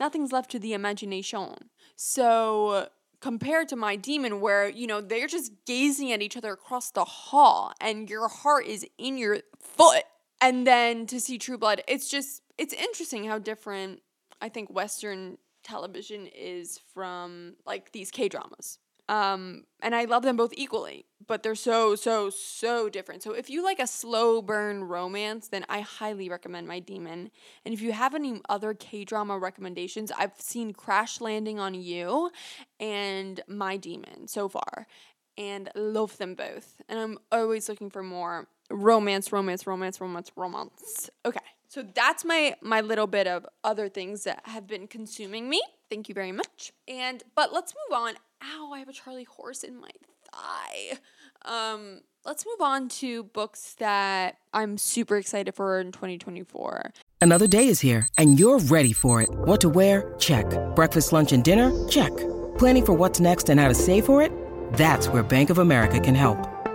Nothing's 0.00 0.32
left 0.32 0.50
to 0.50 0.58
the 0.58 0.72
imagination. 0.72 1.70
So, 1.94 2.88
compared 3.20 3.68
to 3.68 3.76
my 3.76 3.94
demon 3.94 4.40
where 4.40 4.68
you 4.68 4.88
know 4.88 5.00
they're 5.00 5.28
just 5.28 5.52
gazing 5.66 6.10
at 6.10 6.20
each 6.20 6.36
other 6.36 6.52
across 6.52 6.90
the 6.90 7.04
hall 7.04 7.72
and 7.80 8.10
your 8.10 8.26
heart 8.26 8.66
is 8.66 8.84
in 8.98 9.16
your 9.16 9.38
foot 9.60 10.02
and 10.42 10.66
then 10.66 11.06
to 11.06 11.18
see 11.18 11.38
true 11.38 11.56
blood 11.56 11.80
it's 11.88 12.10
just 12.10 12.42
it's 12.58 12.74
interesting 12.74 13.24
how 13.24 13.38
different 13.38 14.02
i 14.42 14.48
think 14.50 14.68
western 14.68 15.38
television 15.64 16.26
is 16.26 16.78
from 16.92 17.56
like 17.66 17.92
these 17.92 18.10
K 18.10 18.28
dramas. 18.28 18.78
Um, 19.06 19.64
and 19.82 19.94
I 19.94 20.04
love 20.04 20.22
them 20.22 20.36
both 20.36 20.54
equally, 20.56 21.04
but 21.26 21.42
they're 21.42 21.54
so, 21.54 21.94
so, 21.94 22.30
so 22.30 22.88
different. 22.88 23.22
So 23.22 23.32
if 23.32 23.50
you 23.50 23.62
like 23.62 23.78
a 23.78 23.86
slow 23.86 24.40
burn 24.40 24.84
romance, 24.84 25.48
then 25.48 25.66
I 25.68 25.80
highly 25.80 26.30
recommend 26.30 26.66
My 26.66 26.78
Demon. 26.78 27.30
And 27.64 27.74
if 27.74 27.82
you 27.82 27.92
have 27.92 28.14
any 28.14 28.40
other 28.48 28.72
K 28.72 29.04
drama 29.04 29.38
recommendations, 29.38 30.10
I've 30.10 30.32
seen 30.38 30.72
Crash 30.72 31.20
Landing 31.20 31.60
on 31.60 31.74
You 31.74 32.30
and 32.80 33.42
My 33.46 33.76
Demon 33.76 34.26
so 34.26 34.48
far, 34.48 34.86
and 35.36 35.68
love 35.74 36.16
them 36.16 36.34
both. 36.34 36.80
And 36.88 36.98
I'm 36.98 37.18
always 37.30 37.68
looking 37.68 37.90
for 37.90 38.02
more 38.02 38.48
romance, 38.70 39.32
romance, 39.32 39.66
romance, 39.66 40.00
romance, 40.00 40.32
romance. 40.34 41.10
Okay. 41.26 41.40
So 41.74 41.82
that's 41.82 42.24
my 42.24 42.54
my 42.62 42.82
little 42.82 43.08
bit 43.08 43.26
of 43.26 43.44
other 43.64 43.88
things 43.88 44.22
that 44.22 44.42
have 44.44 44.68
been 44.68 44.86
consuming 44.86 45.48
me. 45.48 45.60
Thank 45.90 46.08
you 46.08 46.14
very 46.14 46.30
much. 46.30 46.72
And 46.86 47.24
but 47.34 47.52
let's 47.52 47.74
move 47.74 47.98
on. 47.98 48.14
Ow, 48.44 48.70
I 48.72 48.78
have 48.78 48.88
a 48.88 48.92
Charlie 48.92 49.24
horse 49.24 49.64
in 49.64 49.80
my 49.80 49.90
thigh. 50.32 50.98
Um, 51.44 52.02
let's 52.24 52.46
move 52.46 52.60
on 52.60 52.88
to 53.00 53.24
books 53.24 53.74
that 53.80 54.36
I'm 54.52 54.78
super 54.78 55.16
excited 55.16 55.56
for 55.56 55.80
in 55.80 55.90
2024. 55.90 56.92
Another 57.20 57.48
day 57.48 57.66
is 57.66 57.80
here 57.80 58.06
and 58.16 58.38
you're 58.38 58.60
ready 58.60 58.92
for 58.92 59.20
it. 59.20 59.28
What 59.32 59.60
to 59.62 59.68
wear? 59.68 60.14
Check. 60.20 60.46
Breakfast, 60.76 61.12
lunch, 61.12 61.32
and 61.32 61.42
dinner? 61.42 61.72
Check. 61.88 62.16
Planning 62.56 62.86
for 62.86 62.92
what's 62.92 63.18
next 63.18 63.48
and 63.48 63.58
how 63.58 63.66
to 63.66 63.74
save 63.74 64.06
for 64.06 64.22
it? 64.22 64.30
That's 64.74 65.08
where 65.08 65.24
Bank 65.24 65.50
of 65.50 65.58
America 65.58 65.98
can 65.98 66.14
help. 66.14 66.53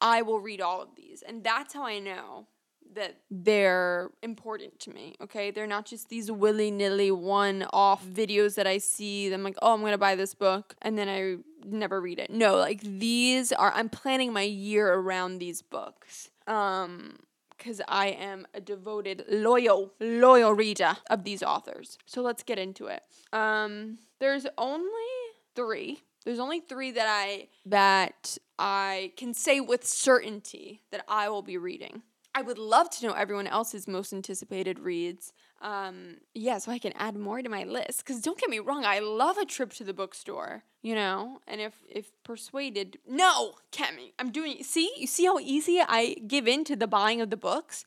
I 0.00 0.22
will 0.22 0.40
read 0.40 0.60
all 0.60 0.82
of 0.82 0.90
these. 0.96 1.22
And 1.22 1.42
that's 1.42 1.74
how 1.74 1.84
I 1.84 1.98
know 1.98 2.46
that 2.94 3.16
they're 3.30 4.10
important 4.22 4.78
to 4.80 4.90
me. 4.90 5.14
Okay. 5.20 5.50
They're 5.50 5.66
not 5.66 5.86
just 5.86 6.08
these 6.08 6.30
willy 6.30 6.70
nilly 6.70 7.10
one 7.10 7.66
off 7.72 8.04
videos 8.04 8.54
that 8.54 8.66
I 8.66 8.78
see. 8.78 9.32
I'm 9.32 9.42
like, 9.42 9.56
oh, 9.60 9.74
I'm 9.74 9.80
to 9.92 9.98
buy 9.98 10.14
this 10.14 10.34
book. 10.34 10.74
And 10.82 10.96
then 10.96 11.08
I 11.08 11.36
never 11.66 12.00
read 12.00 12.18
it. 12.18 12.30
No, 12.30 12.56
like 12.56 12.80
these 12.80 13.52
are, 13.52 13.72
I'm 13.72 13.88
planning 13.88 14.32
my 14.32 14.42
year 14.42 14.94
around 14.94 15.38
these 15.38 15.62
books. 15.62 16.30
Um, 16.46 17.18
because 17.56 17.80
I 17.88 18.08
am 18.08 18.46
a 18.54 18.60
devoted, 18.60 19.24
loyal, 19.30 19.92
loyal 19.98 20.52
reader 20.52 20.96
of 21.08 21.24
these 21.24 21.42
authors. 21.42 21.98
So 22.04 22.20
let's 22.20 22.42
get 22.42 22.58
into 22.58 22.86
it. 22.86 23.02
Um, 23.32 23.98
there's 24.20 24.46
only 24.58 24.90
three 25.54 26.02
there's 26.26 26.40
only 26.40 26.60
three 26.60 26.90
that 26.90 27.06
I 27.08 27.48
that 27.64 28.36
I 28.58 29.12
can 29.16 29.32
say 29.32 29.60
with 29.60 29.86
certainty 29.86 30.82
that 30.90 31.04
I 31.08 31.28
will 31.28 31.42
be 31.42 31.56
reading. 31.56 32.02
I 32.34 32.42
would 32.42 32.58
love 32.58 32.90
to 32.90 33.06
know 33.06 33.14
everyone 33.14 33.46
else's 33.46 33.88
most 33.88 34.12
anticipated 34.12 34.78
reads. 34.78 35.32
Um, 35.62 36.18
yeah, 36.34 36.58
so 36.58 36.70
I 36.70 36.78
can 36.78 36.92
add 36.96 37.16
more 37.16 37.40
to 37.40 37.48
my 37.48 37.64
list. 37.64 38.04
Cause 38.04 38.20
don't 38.20 38.38
get 38.38 38.50
me 38.50 38.58
wrong, 38.58 38.84
I 38.84 38.98
love 38.98 39.38
a 39.38 39.46
trip 39.46 39.72
to 39.74 39.84
the 39.84 39.94
bookstore. 39.94 40.64
You 40.82 40.96
know, 40.96 41.38
and 41.46 41.60
if 41.60 41.74
if 41.88 42.10
persuaded, 42.24 42.98
no, 43.08 43.54
Cami, 43.70 44.12
I'm 44.18 44.30
doing. 44.30 44.62
See, 44.64 44.92
you 44.98 45.06
see 45.06 45.26
how 45.26 45.38
easy 45.38 45.80
I 45.80 46.16
give 46.26 46.48
in 46.48 46.64
to 46.64 46.76
the 46.76 46.88
buying 46.88 47.20
of 47.20 47.30
the 47.30 47.36
books. 47.36 47.86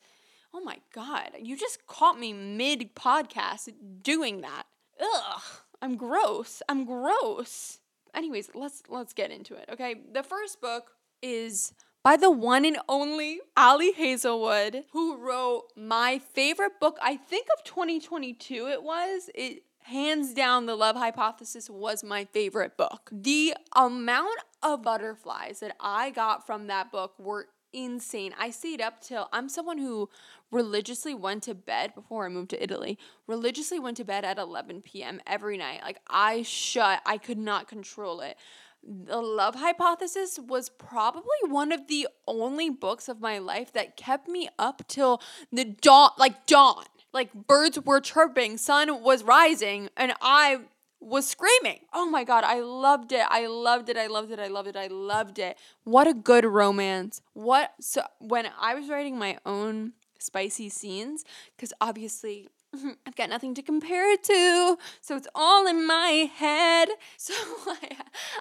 Oh 0.53 0.61
my 0.61 0.77
god, 0.95 1.31
you 1.41 1.57
just 1.57 1.85
caught 1.87 2.17
me 2.17 2.31
mid 2.31 2.95
podcast 2.95 3.69
doing 4.01 4.41
that. 4.41 4.63
Ugh, 4.99 5.41
I'm 5.81 5.97
gross. 5.97 6.61
I'm 6.69 6.85
gross 6.85 7.78
anyways, 8.13 8.51
let's 8.53 8.83
let's 8.89 9.13
get 9.13 9.31
into 9.31 9.55
it. 9.55 9.69
Okay, 9.71 9.95
the 10.11 10.23
first 10.23 10.61
book 10.61 10.91
is 11.21 11.73
by 12.03 12.17
the 12.17 12.31
one 12.31 12.65
and 12.65 12.77
only 12.87 13.39
Ali 13.57 13.91
Hazelwood, 13.91 14.85
who 14.91 15.17
wrote 15.17 15.65
my 15.75 16.19
favorite 16.19 16.79
book. 16.79 16.97
I 17.01 17.17
think 17.17 17.47
of 17.57 17.63
2022. 17.63 18.67
It 18.67 18.83
was 18.83 19.29
it 19.35 19.63
hands 19.83 20.33
down 20.33 20.65
the 20.65 20.75
love 20.75 20.95
hypothesis 20.95 21.69
was 21.69 22.03
my 22.03 22.23
favorite 22.25 22.77
book 22.77 23.09
the 23.11 23.55
amount 23.75 24.37
of 24.61 24.83
butterflies 24.83 25.61
that 25.61 25.75
i 25.79 26.11
got 26.11 26.45
from 26.45 26.67
that 26.67 26.91
book 26.91 27.13
were 27.17 27.47
insane. 27.73 28.33
I 28.39 28.49
stayed 28.51 28.81
up 28.81 29.01
till 29.01 29.29
I'm 29.31 29.49
someone 29.49 29.77
who 29.77 30.09
religiously 30.51 31.13
went 31.13 31.43
to 31.43 31.55
bed 31.55 31.93
before 31.95 32.25
I 32.25 32.29
moved 32.29 32.49
to 32.51 32.63
Italy. 32.63 32.97
Religiously 33.27 33.79
went 33.79 33.97
to 33.97 34.03
bed 34.03 34.25
at 34.25 34.37
11 34.37 34.81
p.m. 34.81 35.21
every 35.27 35.57
night. 35.57 35.81
Like 35.83 35.99
I 36.07 36.41
shut, 36.41 37.01
I 37.05 37.17
could 37.17 37.37
not 37.37 37.67
control 37.67 38.21
it. 38.21 38.37
The 38.81 39.21
Love 39.21 39.55
Hypothesis 39.55 40.39
was 40.39 40.69
probably 40.69 41.23
one 41.47 41.71
of 41.71 41.87
the 41.87 42.07
only 42.27 42.69
books 42.69 43.09
of 43.09 43.19
my 43.19 43.37
life 43.37 43.73
that 43.73 43.97
kept 43.97 44.27
me 44.27 44.49
up 44.57 44.83
till 44.87 45.21
the 45.51 45.65
dawn, 45.65 46.11
like 46.17 46.45
dawn. 46.45 46.85
Like 47.11 47.33
birds 47.33 47.79
were 47.83 47.99
chirping, 47.99 48.57
sun 48.57 49.03
was 49.03 49.23
rising, 49.23 49.89
and 49.97 50.13
I 50.21 50.61
was 51.01 51.27
screaming. 51.27 51.79
Oh 51.93 52.09
my 52.09 52.23
God, 52.23 52.43
I 52.43 52.59
loved 52.59 53.11
it. 53.11 53.25
I 53.29 53.47
loved 53.47 53.89
it. 53.89 53.97
I 53.97 54.07
loved 54.07 54.31
it. 54.31 54.39
I 54.39 54.47
loved 54.47 54.67
it. 54.67 54.75
I 54.75 54.87
loved 54.87 55.39
it. 55.39 55.57
What 55.83 56.07
a 56.07 56.13
good 56.13 56.45
romance. 56.45 57.21
What, 57.33 57.73
so 57.79 58.03
when 58.19 58.47
I 58.59 58.75
was 58.75 58.89
writing 58.89 59.17
my 59.17 59.37
own 59.45 59.93
spicy 60.19 60.69
scenes, 60.69 61.23
because 61.55 61.73
obviously 61.81 62.47
I've 63.07 63.15
got 63.15 63.29
nothing 63.29 63.53
to 63.55 63.61
compare 63.61 64.11
it 64.11 64.23
to, 64.25 64.77
so 65.01 65.15
it's 65.15 65.27
all 65.33 65.67
in 65.67 65.85
my 65.85 66.29
head. 66.35 66.89
So 67.17 67.33
I, 67.67 67.97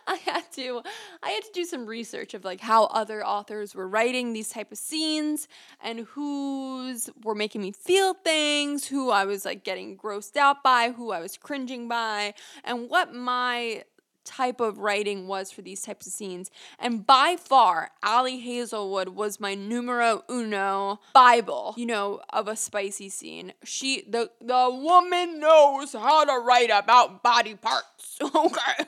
I 0.06 0.16
had 0.16 0.50
to, 0.52 0.82
I 1.22 1.30
had 1.30 1.42
to 1.42 1.50
do 1.52 1.64
some 1.64 1.84
research 1.84 2.32
of 2.32 2.44
like 2.44 2.60
how 2.60 2.84
other 2.84 3.26
authors 3.26 3.74
were 3.74 3.88
writing 3.88 4.32
these 4.32 4.50
type 4.50 4.70
of 4.72 4.78
scenes 4.78 5.48
and 5.82 6.06
who's 6.12 7.10
were 7.22 7.34
making 7.34 7.60
me 7.60 7.72
feel 7.72 8.14
things, 8.14 8.86
who 8.86 9.10
I 9.10 9.24
was 9.24 9.44
like 9.44 9.64
getting 9.64 9.96
grossed 9.98 10.36
out 10.36 10.62
by, 10.62 10.92
who 10.96 11.10
I 11.10 11.20
was 11.20 11.36
cringing 11.36 11.88
by, 11.88 12.34
and 12.64 12.88
what 12.88 13.12
my 13.12 13.84
type 14.28 14.60
of 14.60 14.78
writing 14.78 15.26
was 15.26 15.50
for 15.50 15.62
these 15.62 15.82
types 15.82 16.06
of 16.06 16.12
scenes. 16.12 16.50
And 16.78 17.06
by 17.06 17.36
far, 17.38 17.90
Ali 18.02 18.38
Hazelwood 18.38 19.10
was 19.10 19.40
my 19.40 19.54
numero 19.54 20.22
uno 20.28 21.00
Bible, 21.14 21.74
you 21.76 21.86
know, 21.86 22.20
of 22.30 22.46
a 22.46 22.54
spicy 22.56 23.08
scene. 23.08 23.54
She 23.64 24.04
the 24.08 24.30
the 24.40 24.68
woman 24.70 25.40
knows 25.40 25.94
how 25.94 26.24
to 26.24 26.44
write 26.44 26.70
about 26.70 27.22
body 27.22 27.54
parts. 27.54 28.18
Okay. 28.38 28.84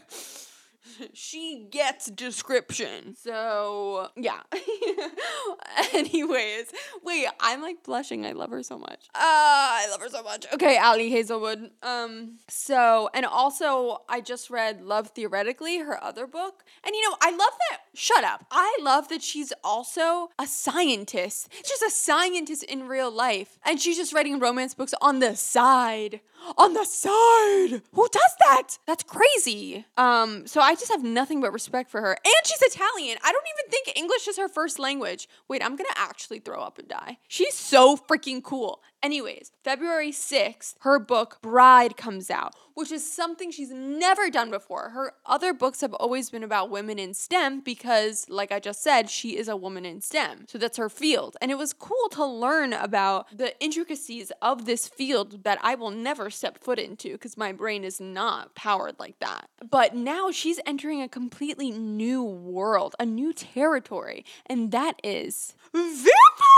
she 1.12 1.66
gets 1.70 2.06
description. 2.10 3.14
So, 3.16 4.08
yeah. 4.16 4.40
Anyways, 5.92 6.66
wait, 7.02 7.26
I'm 7.40 7.62
like 7.62 7.82
blushing. 7.82 8.26
I 8.26 8.32
love 8.32 8.50
her 8.50 8.62
so 8.62 8.78
much. 8.78 9.08
Uh, 9.14 9.18
I 9.20 9.86
love 9.90 10.00
her 10.00 10.08
so 10.08 10.22
much. 10.22 10.46
Okay, 10.52 10.78
Ali 10.78 11.10
Hazelwood. 11.10 11.70
Um, 11.82 12.38
so, 12.48 13.10
and 13.14 13.26
also 13.26 14.02
I 14.08 14.20
just 14.20 14.50
read 14.50 14.82
Love 14.82 15.08
Theoretically, 15.08 15.78
her 15.78 16.02
other 16.02 16.26
book. 16.26 16.64
And 16.84 16.94
you 16.94 17.08
know, 17.08 17.16
I 17.20 17.30
love 17.30 17.52
that. 17.70 17.80
Shut 17.94 18.24
up. 18.24 18.46
I 18.50 18.76
love 18.80 19.08
that 19.08 19.22
she's 19.22 19.52
also 19.64 20.30
a 20.38 20.46
scientist. 20.46 21.48
She's 21.64 21.82
a 21.82 21.90
scientist 21.90 22.64
in 22.64 22.88
real 22.88 23.10
life. 23.10 23.58
And 23.64 23.80
she's 23.80 23.96
just 23.96 24.12
writing 24.12 24.38
romance 24.38 24.74
books 24.74 24.94
on 25.00 25.18
the 25.18 25.36
side 25.36 26.20
on 26.56 26.74
the 26.74 26.84
side. 26.84 27.82
Who 27.92 28.08
does 28.10 28.34
that? 28.40 28.78
That's 28.86 29.02
crazy. 29.02 29.84
Um, 29.96 30.46
so 30.46 30.60
I 30.60 30.74
just 30.74 30.89
have 30.90 31.04
nothing 31.04 31.40
but 31.40 31.52
respect 31.52 31.90
for 31.90 32.00
her. 32.00 32.12
And 32.12 32.46
she's 32.46 32.62
Italian. 32.62 33.18
I 33.22 33.32
don't 33.32 33.44
even 33.58 33.70
think 33.70 33.96
English 33.96 34.28
is 34.28 34.36
her 34.36 34.48
first 34.48 34.78
language. 34.78 35.28
Wait, 35.48 35.64
I'm 35.64 35.76
gonna 35.76 35.88
actually 35.96 36.40
throw 36.40 36.60
up 36.60 36.78
and 36.78 36.88
die. 36.88 37.18
She's 37.28 37.54
so 37.54 37.96
freaking 37.96 38.42
cool. 38.42 38.82
Anyways, 39.02 39.52
February 39.64 40.12
6th, 40.12 40.74
her 40.80 40.98
book 40.98 41.38
Bride 41.40 41.96
comes 41.96 42.30
out, 42.30 42.54
which 42.74 42.92
is 42.92 43.10
something 43.10 43.50
she's 43.50 43.70
never 43.70 44.28
done 44.28 44.50
before. 44.50 44.90
Her 44.90 45.14
other 45.24 45.54
books 45.54 45.80
have 45.80 45.94
always 45.94 46.28
been 46.28 46.44
about 46.44 46.68
women 46.68 46.98
in 46.98 47.14
STEM 47.14 47.60
because, 47.60 48.26
like 48.28 48.52
I 48.52 48.60
just 48.60 48.82
said, 48.82 49.08
she 49.08 49.38
is 49.38 49.48
a 49.48 49.56
woman 49.56 49.86
in 49.86 50.02
STEM. 50.02 50.44
So 50.48 50.58
that's 50.58 50.76
her 50.76 50.90
field. 50.90 51.38
And 51.40 51.50
it 51.50 51.56
was 51.56 51.72
cool 51.72 52.10
to 52.10 52.26
learn 52.26 52.74
about 52.74 53.34
the 53.34 53.58
intricacies 53.64 54.32
of 54.42 54.66
this 54.66 54.86
field 54.86 55.44
that 55.44 55.58
I 55.62 55.76
will 55.76 55.90
never 55.90 56.28
step 56.28 56.62
foot 56.62 56.78
into 56.78 57.12
because 57.12 57.38
my 57.38 57.52
brain 57.52 57.84
is 57.84 58.02
not 58.02 58.54
powered 58.54 58.98
like 58.98 59.18
that. 59.20 59.48
But 59.66 59.96
now 59.96 60.30
she's 60.30 60.60
entering 60.66 61.00
a 61.00 61.08
completely 61.08 61.70
new 61.70 62.22
world, 62.22 62.94
a 63.00 63.06
new 63.06 63.32
territory, 63.32 64.26
and 64.44 64.72
that 64.72 65.00
is 65.02 65.54
vampires! 65.72 66.49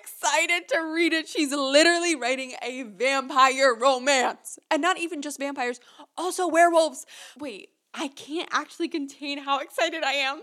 Excited 0.00 0.68
to 0.68 0.78
read 0.80 1.12
it. 1.12 1.28
She's 1.28 1.52
literally 1.52 2.14
writing 2.14 2.54
a 2.62 2.84
vampire 2.84 3.74
romance. 3.74 4.58
And 4.70 4.80
not 4.80 4.98
even 4.98 5.20
just 5.20 5.38
vampires, 5.38 5.80
also 6.16 6.48
werewolves. 6.48 7.04
Wait, 7.38 7.70
I 7.92 8.08
can't 8.08 8.48
actually 8.52 8.88
contain 8.88 9.38
how 9.38 9.58
excited 9.58 10.04
I 10.04 10.12
am. 10.12 10.42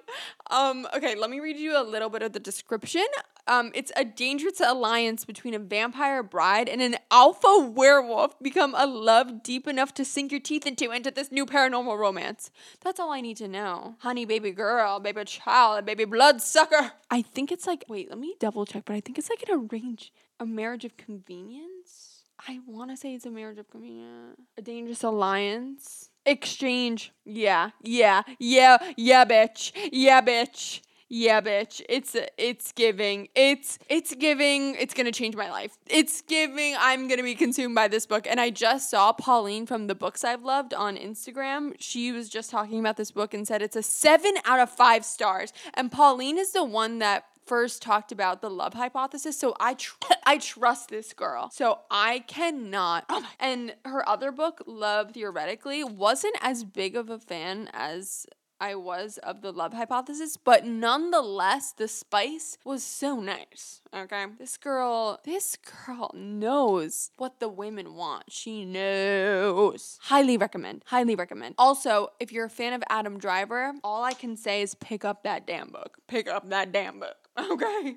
Um, 0.52 0.88
okay, 0.96 1.16
let 1.16 1.30
me 1.30 1.40
read 1.40 1.58
you 1.58 1.80
a 1.80 1.84
little 1.84 2.10
bit 2.10 2.22
of 2.22 2.34
the 2.34 2.40
description. 2.40 3.06
Um, 3.48 3.72
it's 3.74 3.92
a 3.96 4.04
dangerous 4.04 4.60
alliance 4.60 5.24
between 5.24 5.54
a 5.54 5.60
vampire 5.60 6.22
bride 6.22 6.68
and 6.68 6.82
an 6.82 6.98
alpha 7.10 7.72
werewolf 7.74 8.38
become 8.40 8.76
a 8.78 8.86
love 8.86 9.42
deep 9.42 9.68
enough 9.68 9.94
to 9.94 10.04
sink 10.04 10.32
your 10.32 10.42
teeth 10.42 10.68
into 10.68 10.92
into 10.92 11.12
this 11.12 11.32
new 11.32 11.46
paranormal 11.46 11.98
romance. 11.98 12.52
That's 12.82 13.00
all 13.00 13.12
I 13.12 13.22
need 13.22 13.38
to 13.38 13.48
know. 13.48 13.96
Honey, 14.00 14.26
baby 14.26 14.52
girl, 14.52 15.00
baby 15.00 15.24
child, 15.24 15.86
baby 15.86 16.04
bloodsucker. 16.04 16.92
I 17.10 17.22
think 17.22 17.54
it's 17.54 17.66
like, 17.66 17.86
wait, 17.88 18.10
let 18.10 18.20
me 18.20 18.36
double 18.40 18.66
check, 18.66 18.84
but 18.86 18.96
I 18.96 19.00
think 19.00 19.18
it's 19.18 19.30
like 19.30 19.48
an 19.48 19.70
arrange, 19.72 20.12
a 20.40 20.46
marriage 20.46 20.84
of 20.84 20.98
convenience. 20.98 22.24
I 22.46 22.60
want 22.68 22.92
to 22.92 22.98
say 22.98 23.14
it's 23.14 23.26
a 23.26 23.32
marriage 23.32 23.58
of 23.58 23.70
convenience. 23.70 24.42
A 24.58 24.62
dangerous 24.62 25.04
alliance. 25.04 26.10
Exchange. 26.28 27.14
Yeah, 27.26 27.72
yeah, 27.82 28.22
yeah, 28.38 28.78
yeah, 28.98 29.26
bitch. 29.26 29.72
Yeah, 29.92 30.22
bitch. 30.22 30.82
Yeah, 31.10 31.40
bitch. 31.40 31.82
It's 31.88 32.18
it's 32.38 32.74
giving. 32.74 33.30
It's 33.34 33.80
it's 33.90 34.14
giving. 34.14 34.76
It's 34.76 34.94
to 35.06 35.12
change 35.14 35.38
my 35.38 35.50
life. 35.50 35.78
It's 35.88 36.22
giving. 36.22 36.76
I'm 36.78 37.08
to 37.18 37.24
be 37.24 37.34
consumed 37.34 37.76
by 37.76 37.88
this 37.88 38.06
book. 38.06 38.28
And 38.30 38.42
I 38.42 38.50
just 38.50 38.90
saw 38.90 39.14
Pauline 39.14 39.66
from 39.66 39.88
the 39.88 39.96
books 39.96 40.26
I've 40.26 40.44
loved 40.44 40.74
on 40.74 40.98
Instagram. 40.98 41.76
She 41.80 42.12
was 42.12 42.28
just 42.28 42.52
talking 42.52 42.82
about 42.82 42.98
this 42.98 43.12
book 43.12 43.34
and 43.34 43.48
said 43.48 43.62
it's 43.62 43.78
a 43.78 43.84
7 43.84 44.34
out 44.44 44.60
of 44.60 44.70
5 44.70 45.06
stars. 45.06 45.54
And 45.76 45.90
Pauline 45.90 46.38
is 46.38 46.52
the 46.52 46.66
one 46.66 47.00
that 47.00 47.24
first 47.48 47.82
talked 47.82 48.12
about 48.12 48.42
the 48.42 48.50
love 48.50 48.74
hypothesis. 48.74 49.40
So 49.40 49.56
I 49.60 49.76
tr- 49.76 49.96
I 50.26 50.38
trust 50.38 50.90
this 50.90 51.14
girl. 51.14 51.50
So 51.52 51.80
I 51.90 52.20
cannot. 52.20 53.06
Oh 53.10 53.26
and 53.40 53.76
her 53.86 54.08
other 54.08 54.32
book, 54.32 54.64
Love 54.68 55.12
Theoretically, 55.12 55.84
wasn't 55.84 56.36
as 56.42 56.64
big 56.64 56.96
of 56.96 57.10
a 57.10 57.20
fan 57.20 57.70
as 57.74 58.26
I 58.60 58.76
was 58.76 59.18
of 59.20 59.42
the 59.42 59.52
love 59.52 59.74
hypothesis, 59.74 60.36
but 60.36 60.66
nonetheless, 60.66 61.72
the 61.74 61.88
spice 61.88 62.58
was 62.66 62.84
so 62.84 63.20
nice. 63.20 63.82
Okay. 63.96 64.26
This 64.40 64.58
girl, 64.58 65.20
this 65.24 65.58
girl 65.86 66.12
knows 66.16 67.12
what 67.18 67.40
the 67.40 67.50
women 67.50 67.94
want. 67.94 68.26
She 68.30 68.66
knows. 68.66 70.00
Highly 70.02 70.38
recommend. 70.38 70.84
Highly 70.88 71.16
recommend. 71.16 71.56
Also, 71.58 72.10
if 72.20 72.32
you're 72.32 72.46
a 72.46 72.50
fan 72.50 72.74
of 72.74 72.84
Adam 72.90 73.20
Driver, 73.20 73.74
all 73.84 74.04
I 74.04 74.14
can 74.14 74.36
say 74.36 74.62
is 74.62 74.74
pick 74.76 75.06
up 75.06 75.24
that 75.24 75.46
damn 75.46 75.70
book. 75.70 76.00
Pick 76.08 76.28
up 76.28 76.50
that 76.50 76.72
damn 76.72 77.00
book. 77.00 77.27
Okay. 77.52 77.96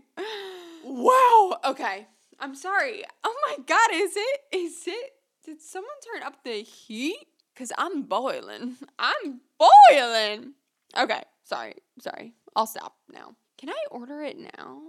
Wow. 0.84 1.58
Okay. 1.64 2.06
I'm 2.38 2.54
sorry. 2.54 3.04
Oh 3.24 3.34
my 3.48 3.56
god, 3.64 3.88
is 3.92 4.12
it? 4.16 4.40
Is 4.52 4.82
it? 4.86 5.12
Did 5.44 5.60
someone 5.60 5.90
turn 6.12 6.22
up 6.22 6.42
the 6.44 6.62
heat? 6.62 7.26
Cause 7.56 7.72
I'm 7.76 8.02
boiling. 8.02 8.76
I'm 8.98 9.40
boiling. 9.58 10.54
Okay, 10.98 11.22
sorry, 11.44 11.74
sorry. 12.00 12.32
I'll 12.56 12.66
stop 12.66 12.96
now. 13.12 13.34
Can 13.58 13.68
I 13.68 13.76
order 13.90 14.22
it 14.22 14.38
now? 14.38 14.80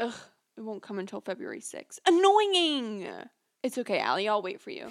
Ugh, 0.00 0.14
it 0.56 0.60
won't 0.62 0.82
come 0.82 0.98
until 0.98 1.20
February 1.20 1.60
6th. 1.60 1.98
Annoying! 2.06 3.06
It's 3.62 3.78
okay, 3.78 4.00
Ali, 4.00 4.28
I'll 4.28 4.42
wait 4.42 4.60
for 4.60 4.70
you. 4.70 4.88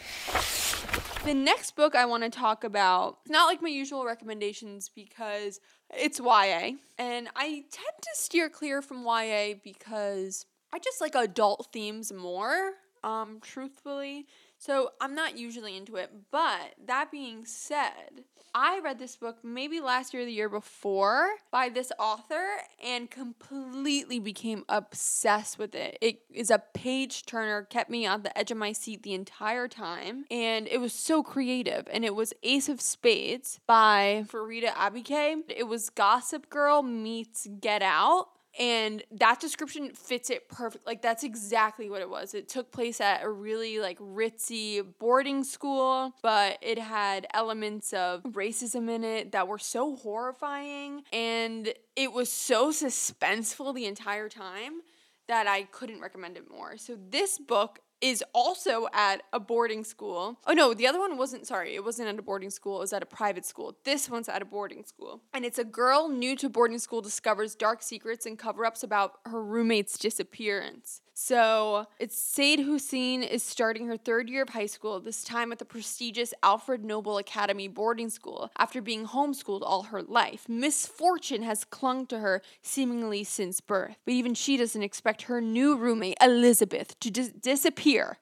The 1.25 1.33
next 1.33 1.75
book 1.75 1.95
I 1.95 2.05
want 2.05 2.21
to 2.21 2.29
talk 2.29 2.63
about, 2.63 3.17
it's 3.23 3.31
not 3.31 3.47
like 3.47 3.59
my 3.59 3.67
usual 3.67 4.05
recommendations 4.05 4.89
because 4.89 5.59
it's 5.89 6.19
YA. 6.19 6.73
And 6.99 7.29
I 7.35 7.63
tend 7.71 7.95
to 7.99 8.09
steer 8.13 8.47
clear 8.47 8.83
from 8.83 9.03
YA 9.03 9.55
because 9.63 10.45
I 10.71 10.77
just 10.77 11.01
like 11.01 11.15
adult 11.15 11.69
themes 11.73 12.13
more, 12.13 12.73
um, 13.03 13.39
truthfully. 13.41 14.27
So 14.65 14.93
I'm 14.99 15.13
not 15.13 15.37
usually 15.37 15.77
into 15.77 15.95
it. 15.97 16.11
But 16.31 16.73
that 16.87 17.11
being 17.11 17.45
said, 17.45 18.23
I 18.55 18.79
read 18.79 18.97
this 18.97 19.15
book 19.15 19.43
maybe 19.43 19.79
last 19.79 20.11
year 20.11 20.23
or 20.23 20.25
the 20.25 20.31
year 20.31 20.49
before 20.49 21.27
by 21.51 21.69
this 21.69 21.91
author 21.99 22.43
and 22.83 23.11
completely 23.11 24.19
became 24.19 24.63
obsessed 24.67 25.59
with 25.59 25.75
it. 25.75 25.99
It 26.01 26.21
is 26.33 26.49
a 26.49 26.63
page 26.73 27.25
turner, 27.27 27.63
kept 27.63 27.91
me 27.91 28.07
on 28.07 28.23
the 28.23 28.35
edge 28.35 28.49
of 28.49 28.57
my 28.57 28.71
seat 28.71 29.03
the 29.03 29.13
entire 29.13 29.67
time. 29.67 30.25
And 30.31 30.67
it 30.67 30.79
was 30.79 30.93
so 30.93 31.21
creative. 31.21 31.87
And 31.91 32.03
it 32.03 32.15
was 32.15 32.33
Ace 32.41 32.67
of 32.67 32.81
Spades 32.81 33.59
by 33.67 34.23
Faridah 34.27 34.73
Àbíké. 34.73 35.43
It 35.49 35.67
was 35.67 35.91
Gossip 35.91 36.49
Girl 36.49 36.81
meets 36.81 37.47
Get 37.59 37.83
Out 37.83 38.29
and 38.57 39.03
that 39.11 39.39
description 39.39 39.91
fits 39.91 40.29
it 40.29 40.47
perfect 40.49 40.85
like 40.85 41.01
that's 41.01 41.23
exactly 41.23 41.89
what 41.89 42.01
it 42.01 42.09
was. 42.09 42.33
It 42.33 42.47
took 42.47 42.71
place 42.71 43.01
at 43.01 43.23
a 43.23 43.29
really 43.29 43.79
like 43.79 43.99
ritzy 43.99 44.85
boarding 44.99 45.43
school 45.43 46.13
but 46.21 46.57
it 46.61 46.79
had 46.79 47.27
elements 47.33 47.93
of 47.93 48.23
racism 48.23 48.89
in 48.89 49.03
it 49.03 49.31
that 49.33 49.47
were 49.47 49.59
so 49.59 49.95
horrifying 49.95 51.03
and 51.11 51.73
it 51.95 52.11
was 52.11 52.31
so 52.31 52.71
suspenseful 52.71 53.73
the 53.73 53.85
entire 53.85 54.29
time 54.29 54.81
that 55.27 55.47
I 55.47 55.63
couldn't 55.63 56.01
recommend 56.01 56.37
it 56.37 56.49
more. 56.49 56.77
So 56.77 56.97
this 57.09 57.39
book 57.39 57.79
is 58.05 58.23
also 58.35 58.87
at 58.93 59.23
a 59.33 59.39
boarding 59.39 59.83
school. 59.83 60.37
Oh 60.45 60.53
no, 60.53 60.75
the 60.75 60.85
other 60.85 60.99
one 60.99 61.17
wasn't, 61.17 61.47
sorry, 61.47 61.73
it 61.73 61.83
wasn't 61.83 62.07
at 62.07 62.19
a 62.19 62.21
boarding 62.21 62.51
school, 62.51 62.77
it 62.77 62.81
was 62.81 62.93
at 62.93 63.01
a 63.01 63.05
private 63.07 63.47
school. 63.47 63.75
This 63.83 64.07
one's 64.07 64.29
at 64.29 64.43
a 64.43 64.45
boarding 64.45 64.83
school. 64.83 65.21
And 65.33 65.43
it's 65.43 65.57
a 65.57 65.63
girl 65.63 66.07
new 66.07 66.35
to 66.35 66.47
boarding 66.47 66.77
school 66.77 67.01
discovers 67.01 67.55
dark 67.55 67.81
secrets 67.81 68.27
and 68.27 68.37
cover 68.37 68.63
ups 68.63 68.83
about 68.83 69.13
her 69.25 69.43
roommate's 69.43 69.97
disappearance. 69.97 71.01
So 71.17 71.87
it's 71.97 72.19
Sade 72.19 72.59
Hussein 72.59 73.23
is 73.23 73.41
starting 73.41 73.87
her 73.87 73.95
third 73.95 74.29
year 74.29 74.43
of 74.43 74.49
high 74.49 74.65
school, 74.65 74.99
this 74.99 75.23
time 75.23 75.53
at 75.53 75.59
the 75.59 75.65
prestigious 75.65 76.33
Alfred 76.43 76.83
Nobel 76.83 77.17
Academy 77.17 77.69
boarding 77.69 78.09
school 78.09 78.51
after 78.57 78.81
being 78.81 79.07
homeschooled 79.07 79.61
all 79.63 79.83
her 79.83 80.01
life. 80.01 80.49
Misfortune 80.49 81.41
has 81.43 81.63
clung 81.63 82.05
to 82.07 82.19
her 82.19 82.41
seemingly 82.61 83.23
since 83.23 83.61
birth, 83.61 83.95
but 84.03 84.13
even 84.13 84.33
she 84.33 84.57
doesn't 84.57 84.83
expect 84.83 85.23
her 85.23 85.39
new 85.39 85.77
roommate, 85.77 86.17
Elizabeth, 86.21 86.99
to 86.99 87.09
dis- 87.09 87.29
disappear 87.29 88.17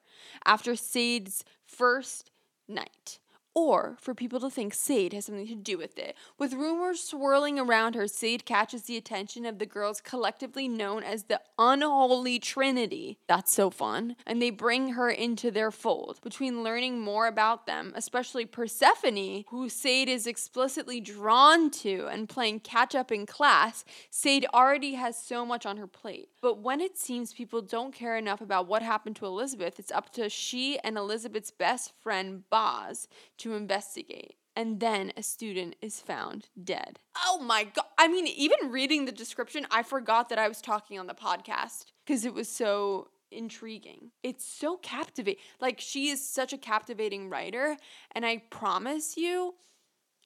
after 0.45 0.75
Sade's 0.75 1.43
first 1.65 2.29
night 2.67 3.17
or 3.53 3.97
for 3.99 4.13
people 4.13 4.39
to 4.39 4.49
think 4.49 4.73
Sade 4.73 5.13
has 5.13 5.25
something 5.25 5.47
to 5.47 5.55
do 5.55 5.77
with 5.77 5.97
it. 5.97 6.15
With 6.37 6.53
rumors 6.53 7.01
swirling 7.01 7.59
around 7.59 7.95
her, 7.95 8.07
Sade 8.07 8.45
catches 8.45 8.83
the 8.83 8.97
attention 8.97 9.45
of 9.45 9.59
the 9.59 9.65
girls 9.65 10.01
collectively 10.01 10.67
known 10.67 11.03
as 11.03 11.23
the 11.23 11.41
Unholy 11.59 12.39
Trinity. 12.39 13.19
That's 13.27 13.53
so 13.53 13.69
fun. 13.69 14.15
And 14.25 14.41
they 14.41 14.49
bring 14.49 14.89
her 14.89 15.09
into 15.09 15.51
their 15.51 15.71
fold. 15.71 16.19
Between 16.23 16.63
learning 16.63 16.99
more 16.99 17.27
about 17.27 17.67
them, 17.67 17.93
especially 17.95 18.45
Persephone, 18.45 19.45
who 19.49 19.69
Sade 19.69 20.09
is 20.09 20.27
explicitly 20.27 20.99
drawn 20.99 21.69
to, 21.71 22.07
and 22.07 22.29
playing 22.29 22.61
catch 22.61 22.95
up 22.95 23.11
in 23.11 23.25
class, 23.25 23.85
Sade 24.09 24.45
already 24.53 24.95
has 24.95 25.17
so 25.17 25.45
much 25.45 25.65
on 25.65 25.77
her 25.77 25.87
plate. 25.87 26.29
But 26.41 26.59
when 26.59 26.81
it 26.81 26.97
seems 26.97 27.33
people 27.33 27.61
don't 27.61 27.93
care 27.93 28.17
enough 28.17 28.41
about 28.41 28.67
what 28.67 28.81
happened 28.81 29.15
to 29.17 29.25
Elizabeth, 29.25 29.79
it's 29.79 29.91
up 29.91 30.11
to 30.13 30.29
she 30.29 30.79
and 30.79 30.97
Elizabeth's 30.97 31.51
best 31.51 31.93
friend, 32.01 32.43
Boz, 32.49 33.07
to 33.43 33.53
investigate. 33.53 34.35
And 34.55 34.79
then 34.79 35.11
a 35.17 35.23
student 35.23 35.75
is 35.81 35.99
found 35.99 36.47
dead. 36.61 36.99
Oh 37.25 37.39
my 37.41 37.63
God. 37.63 37.85
I 37.97 38.07
mean, 38.07 38.27
even 38.27 38.71
reading 38.71 39.05
the 39.05 39.11
description, 39.11 39.65
I 39.71 39.83
forgot 39.83 40.29
that 40.29 40.37
I 40.37 40.47
was 40.47 40.61
talking 40.61 40.99
on 40.99 41.07
the 41.07 41.13
podcast 41.13 41.85
because 42.05 42.23
it 42.23 42.33
was 42.33 42.47
so 42.47 43.09
intriguing. 43.31 44.11
It's 44.21 44.45
so 44.45 44.77
captivating. 44.77 45.41
Like, 45.59 45.79
she 45.79 46.09
is 46.09 46.25
such 46.25 46.53
a 46.53 46.57
captivating 46.57 47.29
writer. 47.29 47.77
And 48.13 48.25
I 48.25 48.43
promise 48.49 49.17
you, 49.17 49.55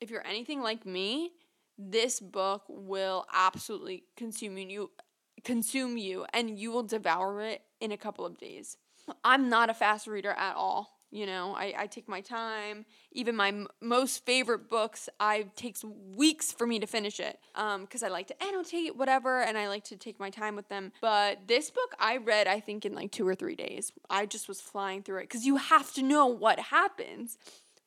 if 0.01 0.09
you're 0.09 0.27
anything 0.27 0.61
like 0.61 0.85
me, 0.85 1.31
this 1.77 2.19
book 2.19 2.63
will 2.67 3.25
absolutely 3.33 4.03
consume 4.15 4.57
you 4.57 4.91
consume 5.43 5.97
you 5.97 6.25
and 6.33 6.57
you 6.57 6.71
will 6.71 6.83
devour 6.83 7.41
it 7.41 7.61
in 7.79 7.91
a 7.91 7.97
couple 7.97 8.25
of 8.25 8.37
days. 8.37 8.75
I'm 9.23 9.47
not 9.47 9.69
a 9.69 9.73
fast 9.73 10.07
reader 10.07 10.31
at 10.31 10.55
all. 10.55 10.96
You 11.09 11.25
know, 11.25 11.55
I, 11.55 11.73
I 11.77 11.87
take 11.87 12.07
my 12.09 12.21
time. 12.21 12.85
Even 13.11 13.35
my 13.35 13.49
m- 13.49 13.67
most 13.81 14.25
favorite 14.25 14.69
books, 14.69 15.07
I 15.19 15.47
takes 15.55 15.83
weeks 15.83 16.51
for 16.51 16.67
me 16.67 16.79
to 16.79 16.87
finish 16.87 17.19
it 17.19 17.39
because 17.53 18.03
um, 18.03 18.07
I 18.07 18.09
like 18.09 18.27
to 18.27 18.43
annotate 18.43 18.95
whatever, 18.95 19.41
and 19.41 19.57
I 19.57 19.67
like 19.67 19.85
to 19.85 19.95
take 19.95 20.19
my 20.19 20.29
time 20.29 20.55
with 20.55 20.67
them. 20.69 20.91
But 21.01 21.47
this 21.47 21.69
book 21.69 21.95
I 21.99 22.17
read, 22.17 22.47
I 22.47 22.59
think, 22.59 22.85
in 22.85 22.93
like 22.93 23.11
two 23.11 23.27
or 23.27 23.35
three 23.35 23.55
days. 23.55 23.91
I 24.09 24.25
just 24.25 24.47
was 24.47 24.59
flying 24.59 25.03
through 25.03 25.19
it 25.19 25.23
because 25.23 25.45
you 25.45 25.57
have 25.57 25.93
to 25.93 26.01
know 26.03 26.27
what 26.27 26.59
happens 26.59 27.37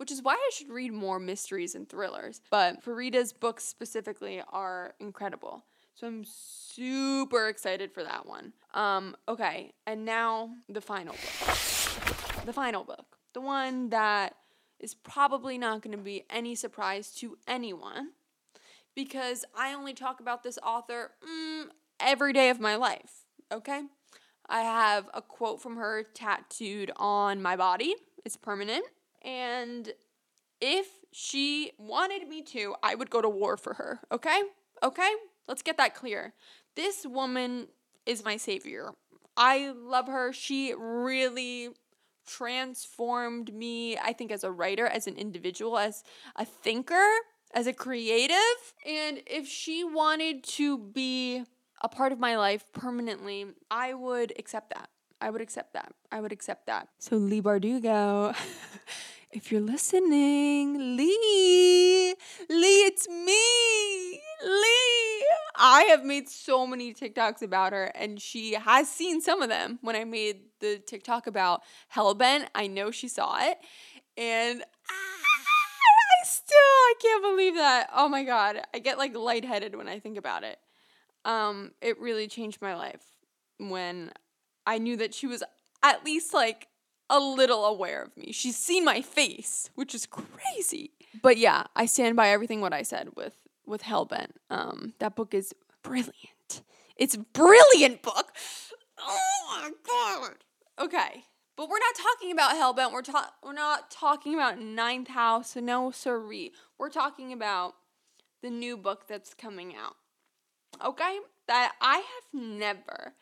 which 0.01 0.11
is 0.11 0.23
why 0.23 0.33
I 0.33 0.51
should 0.55 0.71
read 0.71 0.95
more 0.95 1.19
mysteries 1.19 1.75
and 1.75 1.87
thrillers. 1.87 2.41
But 2.51 2.83
Faridah's 2.83 3.35
books 3.35 3.65
specifically 3.67 4.43
are 4.51 4.95
incredible. 4.99 5.67
So 5.95 6.07
I'm 6.07 6.25
super 6.25 7.49
excited 7.49 7.93
for 7.93 8.03
that 8.05 8.25
one. 8.25 8.55
Um, 8.73 9.15
okay, 9.29 9.75
and 9.87 10.07
now 10.07 10.53
the 10.71 10.81
final 10.81 11.13
book. 11.13 11.59
The 12.45 12.53
final 12.53 12.85
book. 12.85 13.19
The 13.35 13.41
one 13.41 13.91
that 13.91 14.35
is 14.79 14.95
probably 14.95 15.59
not 15.59 15.83
going 15.83 15.97
to 15.97 16.03
be 16.03 16.25
any 16.31 16.55
surprise 16.55 17.11
to 17.17 17.37
anyone 17.47 18.11
because 18.95 19.45
I 19.57 19.73
only 19.73 19.93
talk 19.95 20.21
about 20.21 20.43
this 20.43 20.59
author 20.63 21.13
mm, 21.23 21.67
every 22.01 22.33
day 22.33 22.51
of 22.51 22.59
my 22.59 22.77
life, 22.77 23.25
okay? 23.53 23.83
I 24.49 24.63
have 24.63 25.09
a 25.15 25.23
quote 25.23 25.63
from 25.63 25.77
her 25.77 26.03
tattooed 26.15 26.91
on 26.97 27.41
my 27.41 27.57
body. 27.57 27.95
It's 28.25 28.37
permanent. 28.37 28.85
And 29.23 29.93
if 30.61 30.87
she 31.13 31.73
wanted 31.79 32.29
me 32.29 32.43
to, 32.43 32.75
I 32.83 32.95
would 32.95 33.11
go 33.11 33.21
to 33.21 33.29
war 33.29 33.57
for 33.57 33.75
her, 33.75 34.01
okay? 34.11 34.43
Okay? 34.83 35.11
Let's 35.47 35.63
get 35.63 35.77
that 35.77 35.95
clear. 35.95 36.35
This 36.75 37.07
woman 37.07 37.69
is 38.07 38.25
my 38.25 38.37
savior. 38.37 38.91
I 39.37 39.73
love 39.77 40.09
her. 40.09 40.33
She 40.33 40.75
really 40.77 41.71
transformed 42.27 43.53
me, 43.55 43.97
I 43.99 44.13
think, 44.13 44.31
as 44.31 44.45
a 44.45 44.51
writer, 44.51 44.87
as 44.87 45.07
an 45.07 45.17
individual, 45.17 45.79
as 45.79 46.03
a 46.37 46.45
thinker, 46.45 47.09
as 47.53 47.67
a 47.67 47.73
creative. 47.73 48.37
And 48.87 49.23
if 49.27 49.47
she 49.49 49.85
wanted 49.85 50.45
to 50.45 50.79
be 50.79 51.45
a 51.83 51.89
part 51.89 52.13
of 52.13 52.19
my 52.19 52.37
life 52.37 52.65
permanently, 52.73 53.47
I 53.71 53.95
would 53.95 54.33
accept 54.39 54.73
that. 54.75 54.91
I 55.21 55.31
would 55.31 55.41
accept 55.41 55.75
that. 55.75 55.93
I 56.11 56.21
would 56.21 56.33
accept 56.33 56.67
that. 56.67 56.89
So, 56.99 57.17
Leigh 57.17 57.43
Bardugo, 57.43 58.35
if 59.33 59.53
you're 59.53 59.61
listening, 59.61 60.97
Leigh, 60.97 62.15
Leigh, 62.49 62.83
it's 62.87 63.09
me, 63.09 64.21
Leigh. 64.45 65.10
I 65.63 65.83
have 65.91 66.05
made 66.05 66.29
so 66.31 66.67
many 66.67 66.95
TikToks 66.95 67.43
about 67.43 67.75
her, 67.75 67.93
and 67.95 68.21
she 68.21 68.55
has 68.55 68.91
seen 68.91 69.21
some 69.21 69.43
of 69.43 69.51
them. 69.51 69.79
When 69.83 69.95
I 69.95 70.05
made 70.05 70.41
the 70.59 70.79
TikTok 70.79 71.27
about 71.27 71.61
Hellbent, 71.95 72.47
I 72.55 72.67
know 72.67 72.91
she 72.91 73.09
saw 73.09 73.39
it, 73.43 73.59
and 74.17 74.63
I 74.89 76.25
still 76.25 76.57
I 76.57 76.95
can't 77.01 77.23
believe 77.23 77.55
that. 77.57 77.91
Oh 77.95 78.09
my 78.09 78.25
god, 78.25 78.63
I 78.73 78.79
get 78.79 78.97
like 78.97 79.15
lightheaded 79.15 79.77
when 79.77 79.87
I 79.87 79.99
think 79.99 80.17
about 80.17 80.45
it. 80.45 80.59
Um, 81.27 81.73
it 81.83 82.01
really 82.01 82.27
changed 82.27 82.63
my 82.63 82.75
life 82.75 83.05
when 83.59 84.13
I 84.67 84.79
knew 84.79 84.97
that 84.97 85.13
she 85.13 85.27
was 85.27 85.43
at 85.83 86.07
least 86.07 86.33
like 86.33 86.69
a 87.11 87.21
little 87.21 87.67
aware 87.67 88.03
of 88.03 88.17
me. 88.17 88.33
She's 88.33 88.57
seen 88.57 88.83
my 88.83 89.03
face, 89.03 89.69
which 89.75 89.95
is 89.95 90.07
crazy. 90.07 90.93
But 91.23 91.37
yeah, 91.37 91.65
I 91.77 91.85
stand 91.85 92.17
by 92.17 92.31
everything 92.31 92.63
what 92.63 92.73
I 92.73 92.83
said 92.83 93.11
with 93.15 93.35
with 93.71 93.83
Hellbent. 93.83 94.33
Um, 94.51 94.95
that 94.99 95.17
book 95.17 95.33
is 95.33 95.55
brilliant. 95.83 96.63
It's 96.97 97.17
brilliant 97.17 98.03
book. 98.03 98.33
Oh 98.99 99.61
my 99.63 99.71
god. 99.87 100.35
Okay. 100.79 101.25
But 101.57 101.69
we're 101.69 101.79
not 101.79 101.95
talking 101.95 102.33
about 102.33 102.53
Hellbent. 102.53 102.93
We're 102.93 103.03
ta- 103.03 103.35
we're 103.43 103.53
not 103.53 103.91
talking 103.91 104.35
about 104.35 104.59
Ninth 104.59 105.09
House. 105.09 105.57
No, 105.57 105.91
siree. 105.91 106.53
We're 106.79 106.91
talking 106.91 107.33
about 107.33 107.75
the 108.43 108.51
new 108.51 108.77
book 108.77 109.07
that's 109.07 109.35
coming 109.35 109.75
out. 109.75 109.97
Okay? 110.85 111.19
That 111.49 111.73
I 111.81 111.97
have 111.97 112.41
never 112.41 113.15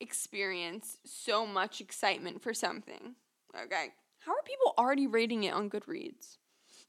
experienced 0.00 0.98
so 1.04 1.46
much 1.46 1.80
excitement 1.80 2.42
for 2.42 2.52
something. 2.52 3.14
Okay. 3.54 3.88
How 4.20 4.32
are 4.32 4.42
people 4.44 4.74
already 4.76 5.06
rating 5.06 5.44
it 5.44 5.54
on 5.54 5.70
Goodreads? 5.70 6.36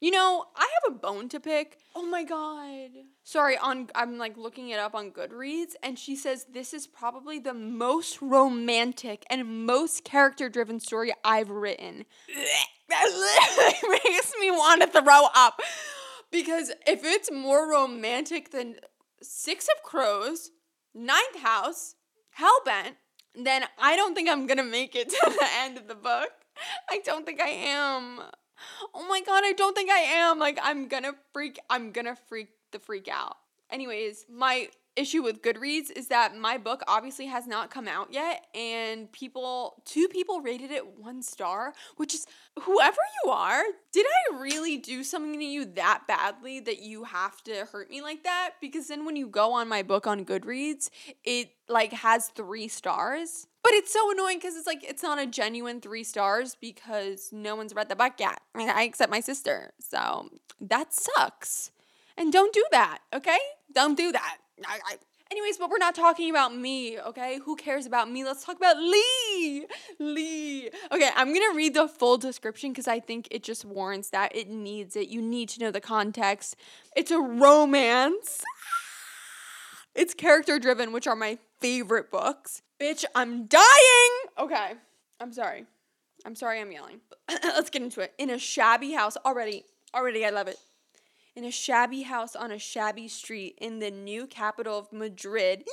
You 0.00 0.10
know, 0.10 0.46
I 0.56 0.66
have 0.82 0.94
a 0.94 0.98
bone 0.98 1.28
to 1.28 1.38
pick. 1.38 1.78
Oh 1.94 2.06
my 2.06 2.24
god. 2.24 2.90
Sorry, 3.22 3.58
on 3.58 3.88
I'm 3.94 4.16
like 4.16 4.38
looking 4.38 4.70
it 4.70 4.78
up 4.78 4.94
on 4.94 5.10
Goodreads 5.10 5.72
and 5.82 5.98
she 5.98 6.16
says 6.16 6.46
this 6.50 6.72
is 6.72 6.86
probably 6.86 7.38
the 7.38 7.52
most 7.52 8.22
romantic 8.22 9.26
and 9.28 9.66
most 9.66 10.04
character-driven 10.04 10.80
story 10.80 11.12
I've 11.22 11.50
written. 11.50 12.06
that 12.88 13.06
literally 13.06 13.98
makes 14.04 14.32
me 14.40 14.50
want 14.50 14.80
to 14.80 14.88
throw 14.88 15.26
up. 15.34 15.60
Because 16.30 16.70
if 16.86 17.04
it's 17.04 17.30
more 17.30 17.70
romantic 17.70 18.52
than 18.52 18.76
Six 19.20 19.66
of 19.66 19.82
Crows, 19.82 20.50
Ninth 20.94 21.40
House, 21.42 21.96
Hellbent, 22.38 22.94
then 23.34 23.64
I 23.78 23.96
don't 23.96 24.14
think 24.14 24.30
I'm 24.30 24.46
gonna 24.46 24.64
make 24.64 24.96
it 24.96 25.10
to 25.10 25.20
the 25.26 25.46
end 25.58 25.76
of 25.76 25.88
the 25.88 25.94
book. 25.94 26.30
I 26.88 27.00
don't 27.04 27.26
think 27.26 27.40
I 27.40 27.48
am. 27.48 28.20
Oh 28.94 29.06
my 29.08 29.20
god, 29.20 29.42
I 29.44 29.52
don't 29.52 29.74
think 29.74 29.90
I 29.90 29.98
am. 29.98 30.38
Like 30.38 30.58
I'm 30.62 30.88
gonna 30.88 31.12
freak 31.32 31.58
I'm 31.68 31.92
gonna 31.92 32.16
freak 32.28 32.48
the 32.72 32.78
freak 32.78 33.08
out. 33.08 33.36
Anyways, 33.70 34.26
my 34.28 34.68
issue 34.96 35.22
with 35.22 35.40
Goodreads 35.40 35.90
is 35.94 36.08
that 36.08 36.36
my 36.36 36.58
book 36.58 36.82
obviously 36.88 37.26
has 37.26 37.46
not 37.46 37.70
come 37.70 37.86
out 37.86 38.12
yet 38.12 38.46
and 38.54 39.10
people 39.12 39.82
two 39.84 40.08
people 40.08 40.40
rated 40.40 40.70
it 40.70 40.98
1 40.98 41.22
star, 41.22 41.72
which 41.96 42.12
is 42.14 42.26
whoever 42.60 42.98
you 43.24 43.30
are, 43.30 43.62
did 43.92 44.04
I 44.04 44.40
really 44.40 44.76
do 44.76 45.04
something 45.04 45.38
to 45.38 45.44
you 45.44 45.64
that 45.64 46.02
badly 46.08 46.60
that 46.60 46.82
you 46.82 47.04
have 47.04 47.42
to 47.44 47.66
hurt 47.72 47.88
me 47.88 48.02
like 48.02 48.24
that? 48.24 48.54
Because 48.60 48.88
then 48.88 49.04
when 49.04 49.16
you 49.16 49.28
go 49.28 49.52
on 49.52 49.68
my 49.68 49.82
book 49.82 50.06
on 50.06 50.24
Goodreads, 50.24 50.90
it 51.24 51.50
like 51.68 51.92
has 51.92 52.28
3 52.28 52.66
stars. 52.68 53.46
But 53.62 53.72
it's 53.74 53.92
so 53.92 54.10
annoying 54.10 54.38
because 54.38 54.56
it's 54.56 54.66
like 54.66 54.82
it's 54.82 55.02
not 55.02 55.18
a 55.18 55.26
genuine 55.26 55.80
three 55.80 56.02
stars 56.02 56.56
because 56.60 57.28
no 57.30 57.54
one's 57.54 57.74
read 57.74 57.90
the 57.90 57.96
book 57.96 58.14
yet. 58.18 58.40
I 58.54 58.84
except 58.84 59.10
my 59.10 59.20
sister. 59.20 59.72
So 59.78 60.30
that 60.60 60.94
sucks. 60.94 61.70
And 62.20 62.32
don't 62.32 62.52
do 62.52 62.64
that, 62.70 62.98
okay? 63.14 63.38
Don't 63.74 63.96
do 63.96 64.12
that. 64.12 64.36
I, 64.66 64.78
I, 64.86 64.96
Anyways, 65.30 65.58
but 65.58 65.70
we're 65.70 65.78
not 65.78 65.94
talking 65.94 66.28
about 66.28 66.56
me, 66.56 66.98
okay? 66.98 67.38
Who 67.44 67.54
cares 67.54 67.86
about 67.86 68.10
me? 68.10 68.24
Let's 68.24 68.44
talk 68.44 68.56
about 68.56 68.76
Leigh. 68.78 69.64
Leigh. 70.00 70.70
Okay, 70.90 71.08
I'm 71.14 71.32
gonna 71.32 71.54
read 71.54 71.72
the 71.74 71.86
full 71.86 72.18
description 72.18 72.72
because 72.72 72.88
I 72.88 72.98
think 72.98 73.28
it 73.30 73.44
just 73.44 73.64
warrants 73.64 74.10
that. 74.10 74.34
It 74.34 74.48
needs 74.48 74.96
it. 74.96 75.08
You 75.08 75.22
need 75.22 75.48
to 75.50 75.60
know 75.60 75.70
the 75.70 75.80
context. 75.80 76.56
It's 76.96 77.10
a 77.10 77.20
romance. 77.20 78.42
It's 79.92 80.14
character 80.14 80.60
driven, 80.60 80.92
which 80.92 81.08
are 81.08 81.16
my 81.16 81.36
favorite 81.60 82.12
books. 82.12 82.62
Bitch, 82.80 83.04
I'm 83.12 83.46
dying. 83.46 84.10
Okay, 84.38 84.74
I'm 85.18 85.32
sorry. 85.32 85.66
I'm 86.24 86.36
sorry 86.36 86.60
I'm 86.60 86.70
yelling. 86.70 87.00
Let's 87.42 87.70
get 87.70 87.82
into 87.82 88.00
it. 88.00 88.14
In 88.16 88.30
a 88.30 88.38
shabby 88.38 88.92
house, 88.92 89.16
already, 89.24 89.64
already 89.92 90.24
I 90.24 90.30
love 90.30 90.46
it. 90.46 90.58
In 91.36 91.44
a 91.44 91.50
shabby 91.50 92.02
house 92.02 92.34
on 92.34 92.50
a 92.50 92.58
shabby 92.58 93.06
street 93.06 93.56
in 93.60 93.78
the 93.78 93.90
new 93.90 94.26
capital 94.26 94.78
of 94.78 94.92
Madrid, 94.92 95.64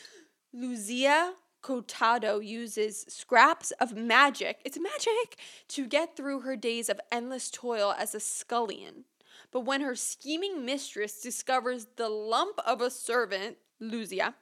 Luzia 0.56 1.32
Cotado 1.62 2.44
uses 2.44 3.04
scraps 3.08 3.70
of 3.72 3.94
magic, 3.94 4.60
it's 4.64 4.78
magic, 4.78 5.38
to 5.68 5.86
get 5.86 6.16
through 6.16 6.40
her 6.40 6.56
days 6.56 6.88
of 6.88 7.00
endless 7.10 7.50
toil 7.50 7.94
as 7.96 8.14
a 8.14 8.20
scullion. 8.20 9.04
But 9.52 9.60
when 9.60 9.82
her 9.82 9.94
scheming 9.94 10.64
mistress 10.64 11.20
discovers 11.20 11.86
the 11.96 12.08
lump 12.08 12.58
of 12.66 12.80
a 12.80 12.90
servant, 12.90 13.58
Luzia, 13.80 14.34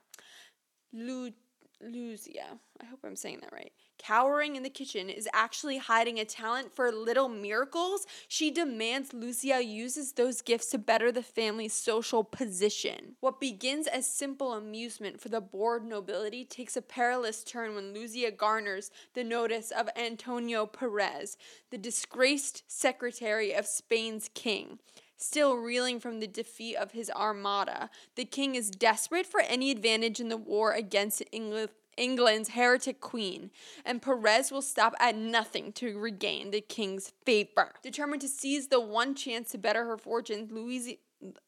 Lu- 0.92 1.32
Lucia, 1.80 2.58
I 2.80 2.84
hope 2.86 3.00
I'm 3.04 3.16
saying 3.16 3.40
that 3.40 3.52
right, 3.52 3.72
cowering 4.00 4.56
in 4.56 4.62
the 4.62 4.70
kitchen 4.70 5.10
is 5.10 5.28
actually 5.32 5.78
hiding 5.78 6.18
a 6.18 6.24
talent 6.24 6.74
for 6.74 6.90
little 6.90 7.28
miracles, 7.28 8.06
she 8.26 8.50
demands 8.50 9.12
Lucia 9.12 9.62
uses 9.62 10.12
those 10.12 10.40
gifts 10.40 10.70
to 10.70 10.78
better 10.78 11.12
the 11.12 11.22
family's 11.22 11.74
social 11.74 12.24
position. 12.24 13.16
What 13.20 13.40
begins 13.40 13.86
as 13.86 14.06
simple 14.06 14.54
amusement 14.54 15.20
for 15.20 15.28
the 15.28 15.40
bored 15.40 15.84
nobility 15.84 16.44
takes 16.44 16.76
a 16.76 16.82
perilous 16.82 17.44
turn 17.44 17.74
when 17.74 17.92
Lucia 17.92 18.30
garners 18.30 18.90
the 19.14 19.24
notice 19.24 19.70
of 19.70 19.88
Antonio 19.94 20.66
Perez, 20.66 21.36
the 21.70 21.78
disgraced 21.78 22.62
secretary 22.66 23.52
of 23.52 23.66
Spain's 23.66 24.30
king. 24.34 24.78
Still 25.22 25.56
reeling 25.56 26.00
from 26.00 26.20
the 26.20 26.26
defeat 26.26 26.76
of 26.76 26.92
his 26.92 27.10
armada, 27.10 27.90
the 28.14 28.24
king 28.24 28.54
is 28.54 28.70
desperate 28.70 29.26
for 29.26 29.40
any 29.40 29.70
advantage 29.70 30.18
in 30.18 30.30
the 30.30 30.38
war 30.38 30.72
against 30.72 31.22
England. 31.30 31.68
England's 31.96 32.50
heretic 32.50 33.00
queen, 33.00 33.50
and 33.84 34.00
Perez 34.00 34.50
will 34.50 34.62
stop 34.62 34.94
at 35.00 35.16
nothing 35.16 35.72
to 35.72 35.98
regain 35.98 36.50
the 36.50 36.60
king's 36.60 37.12
favor. 37.24 37.72
Determined 37.82 38.22
to 38.22 38.28
seize 38.28 38.68
the 38.68 38.80
one 38.80 39.14
chance 39.14 39.50
to 39.50 39.58
better 39.58 39.84
her 39.84 39.98
fortunes, 39.98 40.50
Louise 40.50 40.96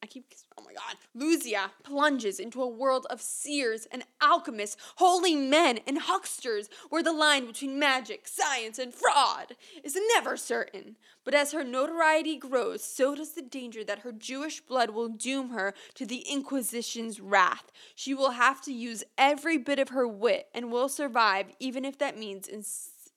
I 0.01 0.05
keep, 0.05 0.25
oh 0.57 0.63
my 0.63 0.73
god. 0.73 0.97
Lucia 1.15 1.71
plunges 1.83 2.39
into 2.39 2.61
a 2.61 2.67
world 2.67 3.07
of 3.09 3.21
seers 3.21 3.87
and 3.91 4.03
alchemists, 4.21 4.77
holy 4.97 5.35
men 5.35 5.79
and 5.87 5.99
hucksters, 5.99 6.69
where 6.89 7.01
the 7.01 7.11
line 7.11 7.47
between 7.47 7.79
magic, 7.79 8.27
science, 8.27 8.77
and 8.77 8.93
fraud 8.93 9.55
is 9.83 9.97
never 10.15 10.37
certain. 10.37 10.97
But 11.23 11.33
as 11.33 11.53
her 11.53 11.63
notoriety 11.63 12.37
grows, 12.37 12.83
so 12.83 13.15
does 13.15 13.33
the 13.33 13.41
danger 13.41 13.83
that 13.83 13.99
her 13.99 14.11
Jewish 14.11 14.61
blood 14.61 14.91
will 14.91 15.09
doom 15.09 15.49
her 15.49 15.73
to 15.95 16.05
the 16.05 16.23
Inquisition's 16.29 17.19
wrath. 17.19 17.71
She 17.95 18.13
will 18.13 18.31
have 18.31 18.61
to 18.63 18.73
use 18.73 19.03
every 19.17 19.57
bit 19.57 19.79
of 19.79 19.89
her 19.89 20.07
wit 20.07 20.49
and 20.53 20.71
will 20.71 20.89
survive, 20.89 21.47
even 21.59 21.85
if 21.85 21.97
that 21.97 22.17
means 22.17 22.49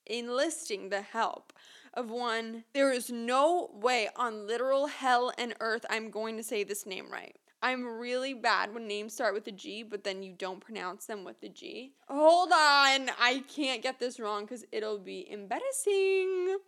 enlisting 0.07 0.89
the 0.89 1.03
help 1.03 1.53
of 1.97 2.11
one. 2.11 2.65
There 2.75 2.93
is 2.93 3.11
no 3.11 3.71
way 3.73 4.09
on 4.17 4.47
literal 4.47 4.87
hell 4.87 5.33
and 5.37 5.55
earth 5.61 5.85
I'm 5.91 6.11
going 6.11 6.37
to 6.37 6.43
say 6.43 6.63
this 6.63 6.87
name 6.87 7.11
right. 7.11 7.37
I'm 7.63 7.85
really 7.85 8.35
bad 8.35 8.75
when 8.75 8.87
names 8.87 9.15
start 9.15 9.35
with 9.35 9.47
a 9.47 9.53
G, 9.53 9.83
but 9.83 10.05
then 10.05 10.23
you 10.23 10.33
don't 10.33 10.61
pronounce 10.61 11.07
them 11.07 11.25
with 11.25 11.41
the 11.41 11.49
G. 11.49 11.95
Hold 12.07 12.53
on, 12.53 13.11
I 13.19 13.43
can't 13.49 13.83
get 13.83 13.99
this 13.99 14.21
wrong 14.21 14.45
because 14.45 14.65
it'll 14.71 14.99
be 14.99 15.29
embarrassing. 15.31 16.59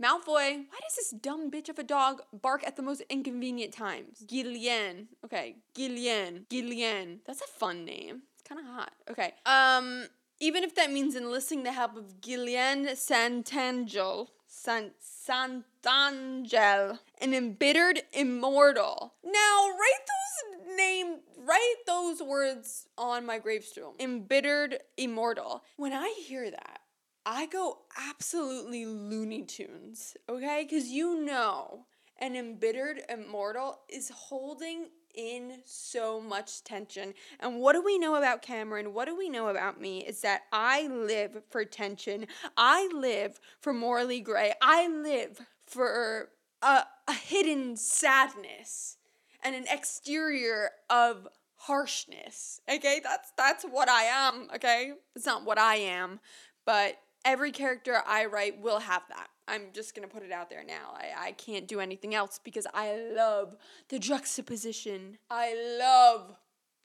Malfoy, 0.00 0.66
why 0.68 0.78
does 0.82 0.96
this 0.96 1.14
dumb 1.20 1.50
bitch 1.50 1.68
of 1.68 1.78
a 1.78 1.82
dog 1.82 2.20
bark 2.32 2.66
at 2.66 2.76
the 2.76 2.82
most 2.82 3.02
inconvenient 3.08 3.72
times? 3.72 4.24
Gillian. 4.26 5.08
Okay, 5.24 5.56
Gillian. 5.74 6.46
Gillian. 6.50 7.20
That's 7.26 7.40
a 7.40 7.58
fun 7.58 7.84
name. 7.84 8.22
It's 8.34 8.46
kind 8.46 8.60
of 8.60 8.66
hot. 8.66 8.92
Okay. 9.10 9.32
Um, 9.46 10.04
even 10.38 10.64
if 10.64 10.74
that 10.74 10.92
means 10.92 11.16
enlisting 11.16 11.62
the 11.62 11.72
help 11.72 11.96
of 11.96 12.20
Gillian 12.20 12.84
Santangel, 12.88 14.28
San- 14.46 14.92
Santangel, 15.00 16.98
an 17.20 17.34
embittered 17.34 18.02
immortal. 18.12 19.14
Now, 19.24 19.68
write 19.70 20.06
those 20.06 20.76
name, 20.76 21.20
write 21.38 21.74
those 21.86 22.22
words 22.22 22.88
on 22.96 23.26
my 23.26 23.38
gravestone. 23.38 23.94
Embittered 24.00 24.78
immortal. 24.96 25.64
When 25.76 25.92
I 25.92 26.14
hear 26.26 26.50
that, 26.50 26.80
I 27.24 27.46
go 27.46 27.78
absolutely 28.08 28.86
Looney 28.86 29.42
Tunes, 29.42 30.16
okay? 30.28 30.66
Because 30.68 30.88
you 30.88 31.24
know, 31.24 31.86
an 32.18 32.36
embittered 32.36 33.02
immortal 33.08 33.80
is 33.88 34.10
holding 34.14 34.88
in 35.16 35.60
so 35.64 36.20
much 36.20 36.62
tension. 36.62 37.14
And 37.40 37.60
what 37.60 37.72
do 37.72 37.82
we 37.82 37.98
know 37.98 38.16
about 38.16 38.42
Cameron? 38.42 38.92
What 38.92 39.06
do 39.06 39.16
we 39.16 39.28
know 39.28 39.48
about 39.48 39.80
me? 39.80 40.04
Is 40.06 40.20
that 40.20 40.42
I 40.52 40.86
live 40.86 41.42
for 41.50 41.64
tension. 41.64 42.26
I 42.56 42.88
live 42.94 43.40
for 43.60 43.72
morally 43.72 44.20
gray. 44.20 44.52
I 44.62 44.88
live 44.88 45.40
for 45.66 46.30
a, 46.62 46.84
a 47.08 47.12
hidden 47.12 47.76
sadness 47.76 48.98
and 49.42 49.54
an 49.54 49.64
exterior 49.70 50.70
of 50.90 51.26
harshness. 51.56 52.60
Okay? 52.72 53.00
That's 53.02 53.32
that's 53.36 53.64
what 53.64 53.88
I 53.88 54.02
am, 54.04 54.48
okay? 54.54 54.92
It's 55.14 55.26
not 55.26 55.44
what 55.44 55.58
I 55.58 55.76
am, 55.76 56.20
but 56.64 56.98
every 57.26 57.50
character 57.50 58.00
I 58.06 58.24
write 58.26 58.60
will 58.62 58.78
have 58.78 59.02
that. 59.08 59.28
I'm 59.48 59.64
just 59.74 59.94
gonna 59.94 60.08
put 60.08 60.22
it 60.22 60.32
out 60.32 60.48
there 60.48 60.64
now. 60.64 60.94
I, 60.94 61.28
I 61.28 61.32
can't 61.32 61.68
do 61.68 61.80
anything 61.80 62.14
else 62.14 62.40
because 62.42 62.66
I 62.72 62.96
love 63.14 63.56
the 63.88 63.98
juxtaposition. 63.98 65.18
I 65.30 65.76
love 65.78 66.36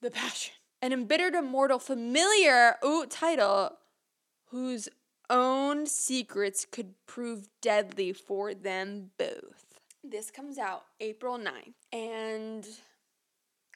the 0.02 0.12
passion. 0.12 0.56
An 0.82 0.92
embittered 0.92 1.36
immortal 1.36 1.80
familiar 1.80 2.76
ooh, 2.84 3.06
title 3.06 3.78
whose 4.48 4.90
own 5.30 5.86
secrets 5.86 6.66
could 6.70 6.96
prove 7.08 7.48
deadly 7.62 8.12
for 8.12 8.54
them 8.54 9.12
both. 9.18 9.80
This 10.04 10.32
comes 10.32 10.58
out 10.58 10.84
April 11.00 11.38
9th. 11.38 11.74
And 11.94 12.68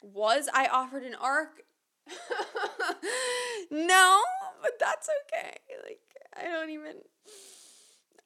was 0.01 0.49
I 0.53 0.67
offered 0.67 1.03
an 1.03 1.15
arc? 1.15 1.61
no, 3.71 4.21
but 4.61 4.71
that's 4.79 5.09
okay. 5.23 5.57
Like, 5.83 5.99
I 6.35 6.43
don't 6.51 6.69
even. 6.69 6.95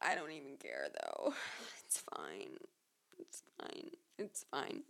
I 0.02 0.16
don't 0.16 0.32
even 0.32 0.58
care 0.58 0.88
though. 1.02 1.34
It's 1.86 2.04
fine. 2.16 2.58
It's 3.20 3.44
fine. 3.60 3.90
It's 4.18 4.46
fine. 4.52 4.84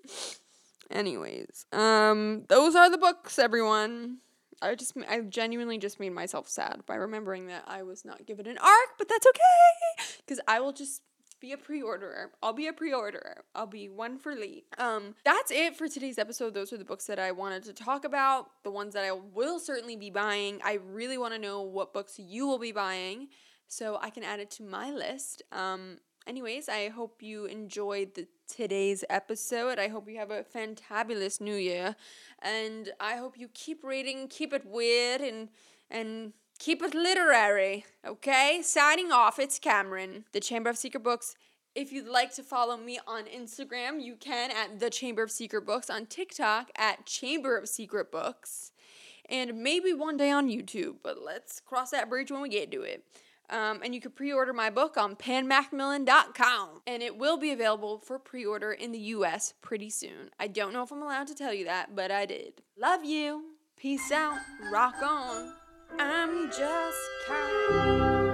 Anyways, 0.91 1.65
um, 1.71 2.43
those 2.49 2.75
are 2.75 2.89
the 2.89 2.97
books, 2.97 3.39
everyone. 3.39 4.17
I 4.61 4.75
just, 4.75 4.93
I 5.09 5.21
genuinely 5.21 5.77
just 5.77 5.99
made 5.99 6.09
myself 6.09 6.49
sad 6.49 6.81
by 6.85 6.95
remembering 6.95 7.47
that 7.47 7.63
I 7.67 7.83
was 7.83 8.03
not 8.03 8.25
given 8.25 8.47
an 8.47 8.57
arc, 8.57 8.89
but 8.97 9.07
that's 9.07 9.25
okay, 9.25 10.17
because 10.17 10.41
I 10.47 10.59
will 10.59 10.73
just 10.73 11.01
be 11.39 11.51
a 11.53 11.57
pre-orderer. 11.57 12.31
I'll 12.41 12.53
be 12.53 12.67
a 12.67 12.73
pre-orderer. 12.73 13.43
I'll 13.55 13.67
be 13.67 13.89
one 13.89 14.17
for 14.17 14.35
Leigh. 14.35 14.65
Um, 14.77 15.15
that's 15.23 15.51
it 15.51 15.75
for 15.75 15.87
today's 15.87 16.17
episode. 16.17 16.53
Those 16.53 16.73
are 16.73 16.77
the 16.77 16.85
books 16.85 17.05
that 17.05 17.19
I 17.19 17.31
wanted 17.31 17.63
to 17.63 17.73
talk 17.73 18.05
about. 18.05 18.47
The 18.63 18.71
ones 18.71 18.93
that 18.93 19.03
I 19.03 19.11
will 19.11 19.59
certainly 19.59 19.95
be 19.95 20.09
buying. 20.09 20.59
I 20.63 20.79
really 20.85 21.17
want 21.17 21.33
to 21.33 21.39
know 21.39 21.61
what 21.61 21.93
books 21.93 22.19
you 22.19 22.47
will 22.47 22.59
be 22.59 22.71
buying 22.71 23.29
so 23.67 23.97
I 24.01 24.09
can 24.09 24.23
add 24.23 24.39
it 24.39 24.51
to 24.51 24.63
my 24.63 24.91
list. 24.91 25.43
Um, 25.51 25.99
anyways, 26.27 26.67
I 26.67 26.89
hope 26.89 27.21
you 27.21 27.45
enjoyed 27.45 28.15
the, 28.15 28.27
today's 28.47 29.03
episode. 29.09 29.79
I 29.79 29.87
hope 29.87 30.09
you 30.09 30.17
have 30.17 30.31
a 30.31 30.43
fantabulous 30.43 31.39
new 31.39 31.55
year, 31.55 31.95
and 32.41 32.91
I 32.99 33.15
hope 33.17 33.37
you 33.37 33.47
keep 33.53 33.83
reading, 33.83 34.27
keep 34.27 34.53
it 34.53 34.65
weird, 34.65 35.21
and 35.21 35.49
and 35.91 36.33
keep 36.59 36.83
it 36.83 36.93
literary. 36.93 37.85
Okay, 38.05 38.61
signing 38.61 39.11
off. 39.11 39.39
It's 39.39 39.57
Cameron, 39.57 40.25
the 40.33 40.39
Chamber 40.39 40.69
of 40.69 40.77
Secret 40.77 41.03
Books. 41.03 41.35
If 41.73 41.91
you'd 41.91 42.07
like 42.07 42.35
to 42.35 42.43
follow 42.43 42.77
me 42.77 42.99
on 43.07 43.23
Instagram, 43.25 44.03
you 44.03 44.15
can 44.15 44.51
at 44.51 44.79
the 44.79 44.89
Chamber 44.89 45.23
of 45.23 45.31
Secret 45.31 45.65
Books, 45.65 45.89
on 45.89 46.05
TikTok 46.05 46.69
at 46.75 47.05
Chamber 47.05 47.57
of 47.57 47.69
Secret 47.69 48.11
Books, 48.11 48.71
and 49.29 49.63
maybe 49.63 49.93
one 49.93 50.17
day 50.17 50.31
on 50.31 50.49
YouTube. 50.49 50.95
But 51.01 51.23
let's 51.23 51.59
cross 51.59 51.91
that 51.91 52.09
bridge 52.09 52.31
when 52.31 52.41
we 52.41 52.49
get 52.49 52.71
to 52.71 52.81
it. 52.81 53.05
Um, 53.49 53.79
and 53.83 53.95
you 53.95 54.01
can 54.01 54.11
pre 54.11 54.31
order 54.31 54.53
my 54.53 54.69
book 54.69 54.97
on 54.97 55.15
panmacmillan.com. 55.15 56.81
And 56.85 57.01
it 57.01 57.17
will 57.17 57.37
be 57.37 57.51
available 57.51 57.97
for 57.99 58.19
pre 58.19 58.45
order 58.45 58.71
in 58.71 58.91
the 58.91 58.99
US 58.99 59.53
pretty 59.61 59.89
soon. 59.89 60.29
I 60.39 60.47
don't 60.47 60.73
know 60.73 60.83
if 60.83 60.91
I'm 60.91 61.01
allowed 61.01 61.27
to 61.27 61.35
tell 61.35 61.53
you 61.53 61.65
that, 61.65 61.95
but 61.95 62.11
I 62.11 62.25
did. 62.25 62.61
Love 62.77 63.05
you. 63.05 63.55
Peace 63.75 64.11
out. 64.11 64.37
Rock 64.71 65.01
on. 65.01 65.58
I'm 65.97 66.51
just 66.51 67.09
kind. 67.27 68.28